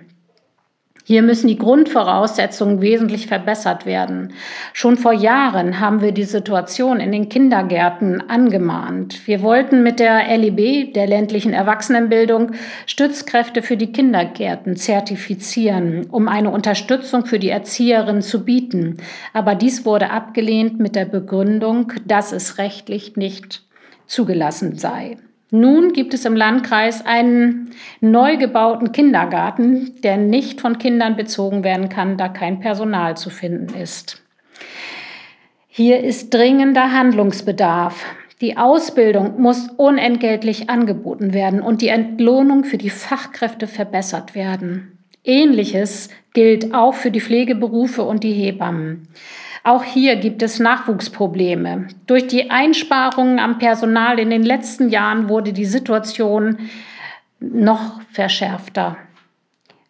Hier 1.08 1.22
müssen 1.22 1.48
die 1.48 1.56
Grundvoraussetzungen 1.56 2.82
wesentlich 2.82 3.28
verbessert 3.28 3.86
werden. 3.86 4.34
Schon 4.74 4.98
vor 4.98 5.14
Jahren 5.14 5.80
haben 5.80 6.02
wir 6.02 6.12
die 6.12 6.24
Situation 6.24 7.00
in 7.00 7.12
den 7.12 7.30
Kindergärten 7.30 8.28
angemahnt. 8.28 9.26
Wir 9.26 9.40
wollten 9.40 9.82
mit 9.82 10.00
der 10.00 10.36
LEB, 10.36 10.92
der 10.92 11.06
ländlichen 11.06 11.54
Erwachsenenbildung, 11.54 12.52
Stützkräfte 12.84 13.62
für 13.62 13.78
die 13.78 13.90
Kindergärten 13.90 14.76
zertifizieren, 14.76 16.10
um 16.10 16.28
eine 16.28 16.50
Unterstützung 16.50 17.24
für 17.24 17.38
die 17.38 17.48
Erzieherinnen 17.48 18.20
zu 18.20 18.44
bieten. 18.44 18.98
Aber 19.32 19.54
dies 19.54 19.86
wurde 19.86 20.10
abgelehnt 20.10 20.78
mit 20.78 20.94
der 20.94 21.06
Begründung, 21.06 21.90
dass 22.04 22.32
es 22.32 22.58
rechtlich 22.58 23.16
nicht 23.16 23.62
zugelassen 24.04 24.76
sei. 24.76 25.16
Nun 25.50 25.92
gibt 25.92 26.12
es 26.12 26.26
im 26.26 26.36
Landkreis 26.36 27.06
einen 27.06 27.70
neu 28.00 28.36
gebauten 28.36 28.92
Kindergarten, 28.92 30.00
der 30.02 30.18
nicht 30.18 30.60
von 30.60 30.78
Kindern 30.78 31.16
bezogen 31.16 31.64
werden 31.64 31.88
kann, 31.88 32.18
da 32.18 32.28
kein 32.28 32.60
Personal 32.60 33.16
zu 33.16 33.30
finden 33.30 33.74
ist. 33.74 34.22
Hier 35.68 36.00
ist 36.00 36.34
dringender 36.34 36.92
Handlungsbedarf. 36.92 38.04
Die 38.40 38.56
Ausbildung 38.56 39.40
muss 39.40 39.68
unentgeltlich 39.76 40.68
angeboten 40.68 41.32
werden 41.32 41.60
und 41.60 41.82
die 41.82 41.88
Entlohnung 41.88 42.64
für 42.64 42.78
die 42.78 42.90
Fachkräfte 42.90 43.66
verbessert 43.66 44.34
werden. 44.34 44.98
Ähnliches 45.24 46.10
gilt 46.34 46.74
auch 46.74 46.94
für 46.94 47.10
die 47.10 47.20
Pflegeberufe 47.20 48.02
und 48.02 48.22
die 48.22 48.32
Hebammen. 48.32 49.08
Auch 49.68 49.84
hier 49.84 50.16
gibt 50.16 50.42
es 50.42 50.60
Nachwuchsprobleme. 50.60 51.88
Durch 52.06 52.26
die 52.26 52.50
Einsparungen 52.50 53.38
am 53.38 53.58
Personal 53.58 54.18
in 54.18 54.30
den 54.30 54.42
letzten 54.42 54.88
Jahren 54.88 55.28
wurde 55.28 55.52
die 55.52 55.66
Situation 55.66 56.56
noch 57.38 58.00
verschärfter. 58.10 58.96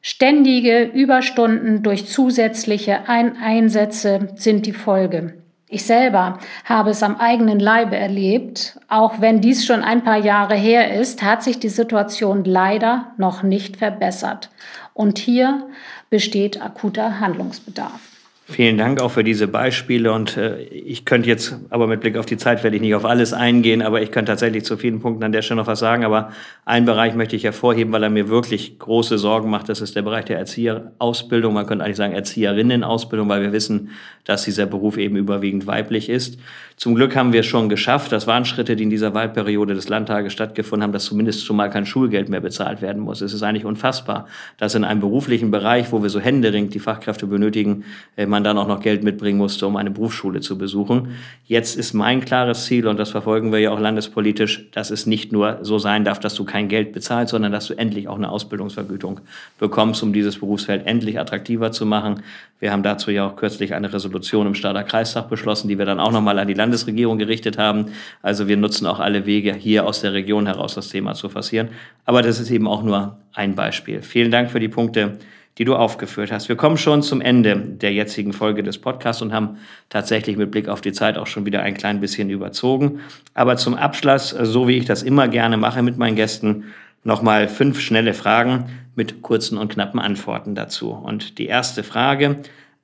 Ständige 0.02 0.82
Überstunden 0.82 1.84
durch 1.84 2.08
zusätzliche 2.08 3.08
Einsätze 3.08 4.30
sind 4.34 4.66
die 4.66 4.72
Folge. 4.72 5.34
Ich 5.68 5.84
selber 5.84 6.40
habe 6.64 6.90
es 6.90 7.04
am 7.04 7.14
eigenen 7.14 7.60
Leibe 7.60 7.94
erlebt. 7.94 8.80
Auch 8.88 9.20
wenn 9.20 9.40
dies 9.40 9.64
schon 9.64 9.84
ein 9.84 10.02
paar 10.02 10.18
Jahre 10.18 10.56
her 10.56 10.92
ist, 10.92 11.22
hat 11.22 11.44
sich 11.44 11.60
die 11.60 11.68
Situation 11.68 12.42
leider 12.42 13.12
noch 13.16 13.44
nicht 13.44 13.76
verbessert. 13.76 14.50
Und 14.92 15.18
hier 15.18 15.68
besteht 16.10 16.60
akuter 16.60 17.20
Handlungsbedarf. 17.20 18.08
Vielen 18.50 18.78
Dank 18.78 19.02
auch 19.02 19.11
für 19.11 19.24
diese 19.24 19.46
Beispiele 19.46 20.11
und 20.11 20.38
äh, 20.38 20.62
ich 20.62 21.04
könnte 21.04 21.28
jetzt, 21.28 21.58
aber 21.68 21.87
mit 21.87 22.00
Blick 22.00 22.16
auf 22.16 22.24
die 22.24 22.38
Zeit 22.38 22.64
werde 22.64 22.76
ich 22.76 22.82
nicht 22.82 22.94
auf 22.94 23.04
alles 23.04 23.34
eingehen, 23.34 23.82
aber 23.82 24.00
ich 24.00 24.11
könnte 24.11 24.32
tatsächlich 24.32 24.64
zu 24.64 24.78
vielen 24.78 25.00
Punkten 25.00 25.22
an 25.22 25.32
der 25.32 25.42
Stelle 25.42 25.61
noch 25.61 25.66
was 25.66 25.80
sagen. 25.80 26.02
Aber 26.02 26.32
einen 26.64 26.87
Bereich 26.87 27.14
möchte 27.14 27.37
ich 27.37 27.44
hervorheben, 27.44 27.92
weil 27.92 28.02
er 28.02 28.08
mir 28.08 28.30
wirklich 28.30 28.78
große 28.78 29.18
Sorgen 29.18 29.50
macht. 29.50 29.68
Das 29.68 29.82
ist 29.82 29.96
der 29.96 30.00
Bereich 30.00 30.24
der 30.24 30.38
Erzieherausbildung. 30.38 31.52
Man 31.52 31.66
könnte 31.66 31.84
eigentlich 31.84 31.98
sagen 31.98 32.14
Erzieherinnenausbildung, 32.14 33.28
weil 33.28 33.42
wir 33.42 33.52
wissen, 33.52 33.90
dass 34.24 34.44
dieser 34.44 34.64
Beruf 34.64 34.96
eben 34.96 35.16
überwiegend 35.16 35.66
weiblich 35.66 36.08
ist. 36.08 36.38
Zum 36.78 36.94
Glück 36.94 37.16
haben 37.16 37.32
wir 37.32 37.40
es 37.40 37.46
schon 37.46 37.68
geschafft. 37.68 38.12
Das 38.12 38.28
waren 38.28 38.44
Schritte, 38.44 38.76
die 38.76 38.84
in 38.84 38.90
dieser 38.90 39.12
Wahlperiode 39.12 39.74
des 39.74 39.88
Landtages 39.88 40.32
stattgefunden 40.32 40.84
haben, 40.84 40.92
dass 40.92 41.06
zumindest 41.06 41.44
schon 41.44 41.56
mal 41.56 41.70
kein 41.70 41.86
Schulgeld 41.86 42.28
mehr 42.28 42.38
bezahlt 42.38 42.82
werden 42.82 43.02
muss. 43.02 43.20
Es 43.20 43.32
ist 43.32 43.42
eigentlich 43.42 43.64
unfassbar, 43.64 44.28
dass 44.58 44.76
in 44.76 44.84
einem 44.84 45.00
beruflichen 45.00 45.50
Bereich, 45.50 45.90
wo 45.90 46.04
wir 46.04 46.08
so 46.08 46.20
händeringend 46.20 46.74
die 46.74 46.78
Fachkräfte 46.78 47.26
benötigen, 47.26 47.82
äh, 48.16 48.26
man 48.26 48.44
dann 48.44 48.58
auch 48.58 48.68
noch 48.68 48.78
Geld 48.78 49.02
mitbringen 49.02 49.38
musste, 49.38 49.66
um 49.66 49.74
eine 49.74 49.90
Berufsschule 49.90 50.38
zu 50.38 50.56
besuchen. 50.56 51.16
Jetzt 51.46 51.76
ist 51.76 51.94
mein 51.94 52.24
klares 52.24 52.66
Ziel, 52.66 52.86
und 52.86 52.96
das 52.96 53.10
verfolgen 53.10 53.50
wir 53.50 53.58
ja 53.58 53.72
auch 53.72 53.80
landespolitisch, 53.80 54.70
dass 54.70 54.92
es 54.92 55.04
nicht 55.04 55.32
nur 55.32 55.58
so 55.62 55.80
sein 55.80 56.04
darf, 56.04 56.20
dass 56.20 56.34
du 56.34 56.44
kein 56.44 56.68
Geld 56.68 56.92
bezahlst, 56.92 57.32
sondern 57.32 57.50
dass 57.50 57.66
du 57.66 57.74
endlich 57.74 58.06
auch 58.06 58.18
eine 58.18 58.30
Ausbildungsvergütung 58.30 59.18
bekommst, 59.58 60.04
um 60.04 60.12
dieses 60.12 60.38
Berufsfeld 60.38 60.86
endlich 60.86 61.18
attraktiver 61.18 61.72
zu 61.72 61.86
machen. 61.86 62.22
Wir 62.60 62.72
haben 62.72 62.82
dazu 62.82 63.10
ja 63.10 63.26
auch 63.26 63.36
kürzlich 63.36 63.74
eine 63.74 63.92
Resolution 63.92 64.46
im 64.46 64.54
Stadter 64.54 64.82
Kreistag 64.84 65.28
beschlossen, 65.28 65.68
die 65.68 65.78
wir 65.78 65.84
dann 65.84 66.00
auch 66.00 66.12
nochmal 66.12 66.38
an 66.38 66.48
die 66.48 66.54
Landesregierung 66.68 67.18
gerichtet 67.18 67.57
haben. 67.57 67.87
Also 68.22 68.46
wir 68.46 68.57
nutzen 68.57 68.87
auch 68.87 69.00
alle 69.00 69.24
Wege, 69.24 69.54
hier 69.54 69.87
aus 69.87 70.02
der 70.02 70.12
Region 70.12 70.46
heraus 70.46 70.74
das 70.74 70.88
Thema 70.88 71.14
zu 71.14 71.28
forcieren. 71.28 71.68
Aber 72.04 72.22
das 72.22 72.38
ist 72.38 72.50
eben 72.50 72.68
auch 72.68 72.83
nur 72.83 73.18
ein 73.33 73.54
Beispiel. 73.54 74.02
Vielen 74.02 74.31
Dank 74.31 74.50
für 74.50 74.61
die 74.61 74.68
Punkte, 74.68 75.18
die 75.57 75.64
du 75.64 75.74
aufgeführt 75.74 76.31
hast. 76.31 76.48
Wir 76.48 76.57
kommen 76.57 76.76
schon 76.76 77.02
zum 77.02 77.20
Ende 77.20 77.57
der 77.57 77.92
jetzigen 77.92 78.33
Folge 78.33 78.62
des 78.62 78.78
Podcasts 78.78 79.22
und 79.22 79.33
haben 79.33 79.57
tatsächlich 79.88 80.37
mit 80.37 80.50
Blick 80.50 80.68
auf 80.68 80.83
die 80.83 80.92
Zeit 80.92 81.16
auch 81.16 81.26
schon 81.26 81.46
wieder 81.46 81.62
ein 81.62 81.74
klein 81.74 82.00
bisschen 82.00 82.31
überzogen. 82.31 83.00
Aber 83.35 83.57
zum 83.57 83.74
Abschluss, 83.74 84.28
so 84.28 84.68
wie 84.68 84.76
ich 84.76 84.85
das 84.85 85.02
immer 85.02 85.26
gerne 85.26 85.57
mache 85.57 85.83
mit 85.83 85.96
meinen 85.96 86.16
Gästen, 86.16 86.64
nochmal 87.02 87.48
fünf 87.48 87.81
schnelle 87.81 88.12
Fragen 88.12 88.66
mit 88.94 89.22
kurzen 89.22 89.57
und 89.59 89.72
knappen 89.72 89.98
Antworten 89.98 90.54
dazu. 90.54 90.90
Und 90.90 91.38
die 91.38 91.46
erste 91.46 91.83
Frage, 91.83 92.37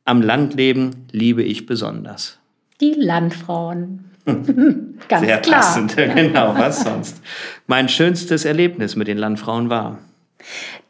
am 0.05 0.23
Landleben 0.23 1.07
liebe 1.13 1.43
ich 1.43 1.67
besonders. 1.67 2.41
Die 2.85 3.01
Landfrauen. 3.01 4.11
Ganz 4.27 5.27
Sehr 5.27 5.39
klar. 5.39 5.61
passend, 5.61 5.97
genau, 6.15 6.55
was 6.57 6.85
sonst. 6.85 7.23
Mein 7.67 7.89
schönstes 7.89 8.45
Erlebnis 8.45 8.95
mit 8.95 9.09
den 9.09 9.17
Landfrauen 9.17 9.71
war. 9.71 9.99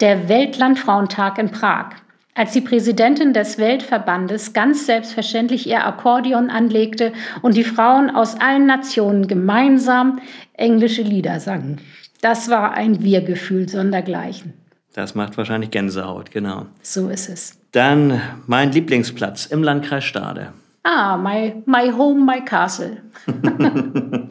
Der 0.01 0.27
Weltlandfrauentag 0.27 1.37
in 1.37 1.51
Prag. 1.51 1.91
Als 2.33 2.51
die 2.51 2.59
Präsidentin 2.59 3.31
des 3.31 3.57
Weltverbandes 3.57 4.51
ganz 4.51 4.85
selbstverständlich 4.85 5.67
ihr 5.67 5.85
Akkordeon 5.85 6.49
anlegte 6.49 7.13
und 7.41 7.55
die 7.55 7.63
Frauen 7.63 8.09
aus 8.09 8.37
allen 8.37 8.65
Nationen 8.65 9.27
gemeinsam 9.27 10.19
englische 10.51 11.01
Lieder 11.01 11.39
sangen. 11.39 11.79
Das 12.19 12.49
war 12.49 12.73
ein 12.73 13.03
Wir-Gefühl 13.03 13.69
sondergleichen. 13.69 14.53
Das 14.91 15.15
macht 15.15 15.37
wahrscheinlich 15.37 15.71
Gänsehaut, 15.71 16.31
genau. 16.31 16.65
So 16.81 17.07
ist 17.07 17.29
es. 17.29 17.57
Dann 17.71 18.21
mein 18.47 18.73
Lieblingsplatz 18.73 19.45
im 19.45 19.63
Landkreis 19.63 20.03
Stade. 20.03 20.51
Ah, 20.87 21.17
my, 21.17 21.63
my 21.65 21.91
home, 21.91 22.23
my 22.23 22.45
castle. 22.45 22.97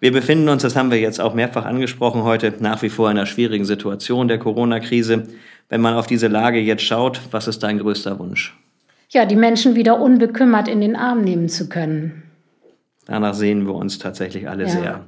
wir 0.00 0.12
befinden 0.12 0.48
uns, 0.48 0.62
das 0.62 0.74
haben 0.74 0.90
wir 0.90 0.98
jetzt 0.98 1.20
auch 1.20 1.34
mehrfach 1.34 1.66
angesprochen 1.66 2.22
heute, 2.22 2.54
nach 2.60 2.80
wie 2.80 2.88
vor 2.88 3.10
in 3.10 3.18
einer 3.18 3.26
schwierigen 3.26 3.66
Situation 3.66 4.28
der 4.28 4.38
Corona-Krise. 4.38 5.24
Wenn 5.68 5.82
man 5.82 5.92
auf 5.92 6.06
diese 6.06 6.28
Lage 6.28 6.58
jetzt 6.58 6.84
schaut, 6.84 7.20
was 7.32 7.48
ist 7.48 7.62
dein 7.62 7.78
größter 7.78 8.18
Wunsch? 8.18 8.56
Ja, 9.10 9.26
die 9.26 9.36
Menschen 9.36 9.74
wieder 9.74 10.00
unbekümmert 10.00 10.68
in 10.68 10.80
den 10.80 10.96
Arm 10.96 11.20
nehmen 11.20 11.50
zu 11.50 11.68
können. 11.68 12.22
Danach 13.04 13.34
sehen 13.34 13.66
wir 13.66 13.74
uns 13.74 13.98
tatsächlich 13.98 14.48
alle 14.48 14.64
ja. 14.64 14.70
sehr. 14.70 15.04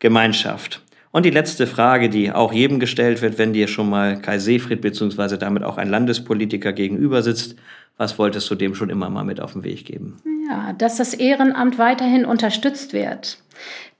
Gemeinschaft. 0.00 0.82
Und 1.12 1.24
die 1.24 1.30
letzte 1.30 1.66
Frage, 1.66 2.10
die 2.10 2.30
auch 2.30 2.52
jedem 2.52 2.78
gestellt 2.78 3.22
wird, 3.22 3.38
wenn 3.38 3.54
dir 3.54 3.68
schon 3.68 3.88
mal 3.88 4.20
Kai 4.20 4.38
Seefried 4.38 4.82
bzw. 4.82 5.38
damit 5.38 5.62
auch 5.62 5.78
ein 5.78 5.88
Landespolitiker 5.88 6.74
gegenüber 6.74 7.22
sitzt, 7.22 7.56
was 7.96 8.18
wolltest 8.18 8.50
du 8.50 8.54
dem 8.54 8.74
schon 8.74 8.90
immer 8.90 9.10
mal 9.10 9.24
mit 9.24 9.40
auf 9.40 9.52
den 9.52 9.64
Weg 9.64 9.84
geben? 9.84 10.16
Ja, 10.48 10.72
dass 10.72 10.96
das 10.96 11.14
Ehrenamt 11.14 11.78
weiterhin 11.78 12.24
unterstützt 12.24 12.92
wird. 12.92 13.38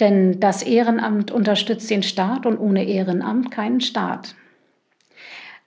Denn 0.00 0.40
das 0.40 0.62
Ehrenamt 0.62 1.30
unterstützt 1.30 1.90
den 1.90 2.02
Staat 2.02 2.44
und 2.44 2.58
ohne 2.58 2.84
Ehrenamt 2.84 3.50
keinen 3.50 3.80
Staat. 3.80 4.34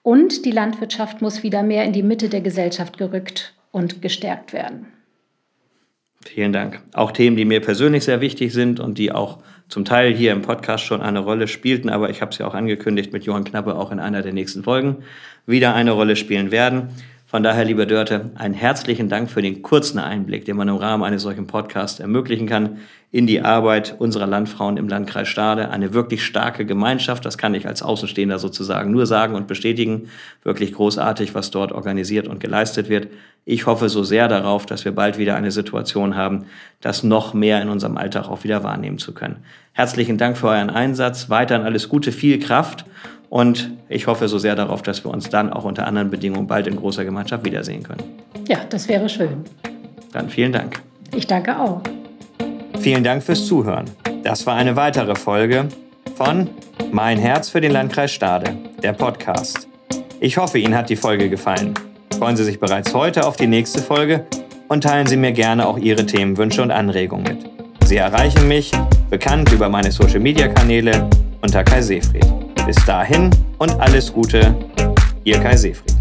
Und 0.03 0.45
die 0.45 0.51
Landwirtschaft 0.51 1.21
muss 1.21 1.43
wieder 1.43 1.63
mehr 1.63 1.83
in 1.83 1.93
die 1.93 2.03
Mitte 2.03 2.29
der 2.29 2.41
Gesellschaft 2.41 2.97
gerückt 2.97 3.53
und 3.71 4.01
gestärkt 4.01 4.53
werden. 4.53 4.87
Vielen 6.25 6.51
Dank. 6.51 6.81
Auch 6.93 7.11
Themen, 7.11 7.37
die 7.37 7.45
mir 7.45 7.61
persönlich 7.61 8.03
sehr 8.03 8.21
wichtig 8.21 8.51
sind 8.51 8.79
und 8.79 8.97
die 8.97 9.11
auch 9.11 9.39
zum 9.69 9.85
Teil 9.85 10.13
hier 10.13 10.31
im 10.31 10.41
Podcast 10.41 10.83
schon 10.83 11.01
eine 11.01 11.19
Rolle 11.19 11.47
spielten, 11.47 11.89
aber 11.89 12.09
ich 12.09 12.21
habe 12.21 12.31
es 12.31 12.37
ja 12.37 12.47
auch 12.47 12.53
angekündigt 12.53 13.13
mit 13.13 13.23
Johann 13.25 13.43
Knappe 13.43 13.75
auch 13.75 13.91
in 13.91 13.99
einer 13.99 14.21
der 14.21 14.33
nächsten 14.33 14.63
Folgen 14.63 15.03
wieder 15.45 15.73
eine 15.73 15.91
Rolle 15.91 16.15
spielen 16.15 16.51
werden. 16.51 16.89
Von 17.29 17.43
daher, 17.43 17.65
lieber 17.65 17.85
Dörte, 17.85 18.31
einen 18.35 18.53
herzlichen 18.53 19.09
Dank 19.09 19.29
für 19.29 19.41
den 19.41 19.61
kurzen 19.61 19.99
Einblick, 19.99 20.45
den 20.45 20.55
man 20.55 20.69
im 20.69 20.77
Rahmen 20.77 21.03
eines 21.03 21.23
solchen 21.23 21.45
Podcasts 21.45 21.99
ermöglichen 21.99 22.47
kann 22.47 22.77
in 23.11 23.27
die 23.27 23.41
Arbeit 23.41 23.95
unserer 23.99 24.27
Landfrauen 24.27 24.77
im 24.77 24.87
Landkreis 24.87 25.27
Stade. 25.27 25.69
Eine 25.69 25.93
wirklich 25.93 26.23
starke 26.23 26.65
Gemeinschaft, 26.65 27.25
das 27.25 27.37
kann 27.37 27.53
ich 27.53 27.67
als 27.67 27.81
Außenstehender 27.81 28.39
sozusagen 28.39 28.91
nur 28.91 29.05
sagen 29.05 29.35
und 29.35 29.45
bestätigen. 29.45 30.09
Wirklich 30.43 30.71
großartig, 30.71 31.35
was 31.35 31.51
dort 31.51 31.73
organisiert 31.73 32.29
und 32.29 32.39
geleistet 32.39 32.87
wird. 32.87 33.09
Ich 33.43 33.65
hoffe 33.65 33.89
so 33.89 34.03
sehr 34.03 34.29
darauf, 34.29 34.65
dass 34.65 34.85
wir 34.85 34.93
bald 34.93 35.17
wieder 35.17 35.35
eine 35.35 35.51
Situation 35.51 36.15
haben, 36.15 36.45
das 36.79 37.03
noch 37.03 37.33
mehr 37.33 37.61
in 37.61 37.67
unserem 37.67 37.97
Alltag 37.97 38.29
auch 38.29 38.45
wieder 38.45 38.63
wahrnehmen 38.63 38.99
zu 38.99 39.13
können. 39.13 39.43
Herzlichen 39.73 40.17
Dank 40.17 40.37
für 40.37 40.47
euren 40.47 40.69
Einsatz. 40.69 41.29
Weiterhin 41.29 41.65
alles 41.65 41.89
Gute, 41.89 42.13
viel 42.13 42.39
Kraft 42.39 42.85
und 43.29 43.71
ich 43.89 44.07
hoffe 44.07 44.27
so 44.27 44.37
sehr 44.37 44.55
darauf, 44.55 44.81
dass 44.81 45.03
wir 45.03 45.11
uns 45.11 45.29
dann 45.29 45.51
auch 45.51 45.63
unter 45.63 45.85
anderen 45.85 46.09
Bedingungen 46.09 46.47
bald 46.47 46.67
in 46.67 46.75
großer 46.75 47.03
Gemeinschaft 47.03 47.45
wiedersehen 47.45 47.83
können. 47.83 48.03
Ja, 48.47 48.59
das 48.69 48.87
wäre 48.87 49.09
schön. 49.09 49.43
Dann 50.13 50.29
vielen 50.29 50.53
Dank. 50.53 50.81
Ich 51.15 51.27
danke 51.27 51.57
auch. 51.59 51.81
Vielen 52.79 53.03
Dank 53.03 53.23
fürs 53.23 53.45
Zuhören. 53.45 53.85
Das 54.23 54.45
war 54.45 54.55
eine 54.55 54.75
weitere 54.75 55.15
Folge 55.15 55.67
von 56.15 56.49
Mein 56.91 57.17
Herz 57.17 57.49
für 57.49 57.61
den 57.61 57.71
Landkreis 57.71 58.11
Stade, 58.11 58.55
der 58.81 58.93
Podcast. 58.93 59.67
Ich 60.19 60.37
hoffe, 60.37 60.59
Ihnen 60.59 60.75
hat 60.75 60.89
die 60.89 60.95
Folge 60.95 61.29
gefallen. 61.29 61.73
Freuen 62.17 62.37
Sie 62.37 62.43
sich 62.43 62.59
bereits 62.59 62.93
heute 62.93 63.25
auf 63.25 63.35
die 63.35 63.47
nächste 63.47 63.81
Folge 63.81 64.25
und 64.67 64.83
teilen 64.83 65.07
Sie 65.07 65.17
mir 65.17 65.31
gerne 65.31 65.67
auch 65.67 65.77
Ihre 65.77 66.05
Themenwünsche 66.05 66.61
und 66.61 66.71
Anregungen 66.71 67.23
mit. 67.23 67.49
Sie 67.87 67.97
erreichen 67.97 68.47
mich, 68.47 68.71
bekannt 69.09 69.51
über 69.51 69.69
meine 69.69 69.91
Social-Media-Kanäle, 69.91 71.09
unter 71.41 71.63
Kai 71.63 71.81
Seefried. 71.81 72.25
Bis 72.67 72.83
dahin 72.85 73.29
und 73.59 73.71
alles 73.79 74.11
Gute, 74.11 74.53
Ihr 75.23 75.39
Kai 75.39 75.55
Seefried. 75.55 75.96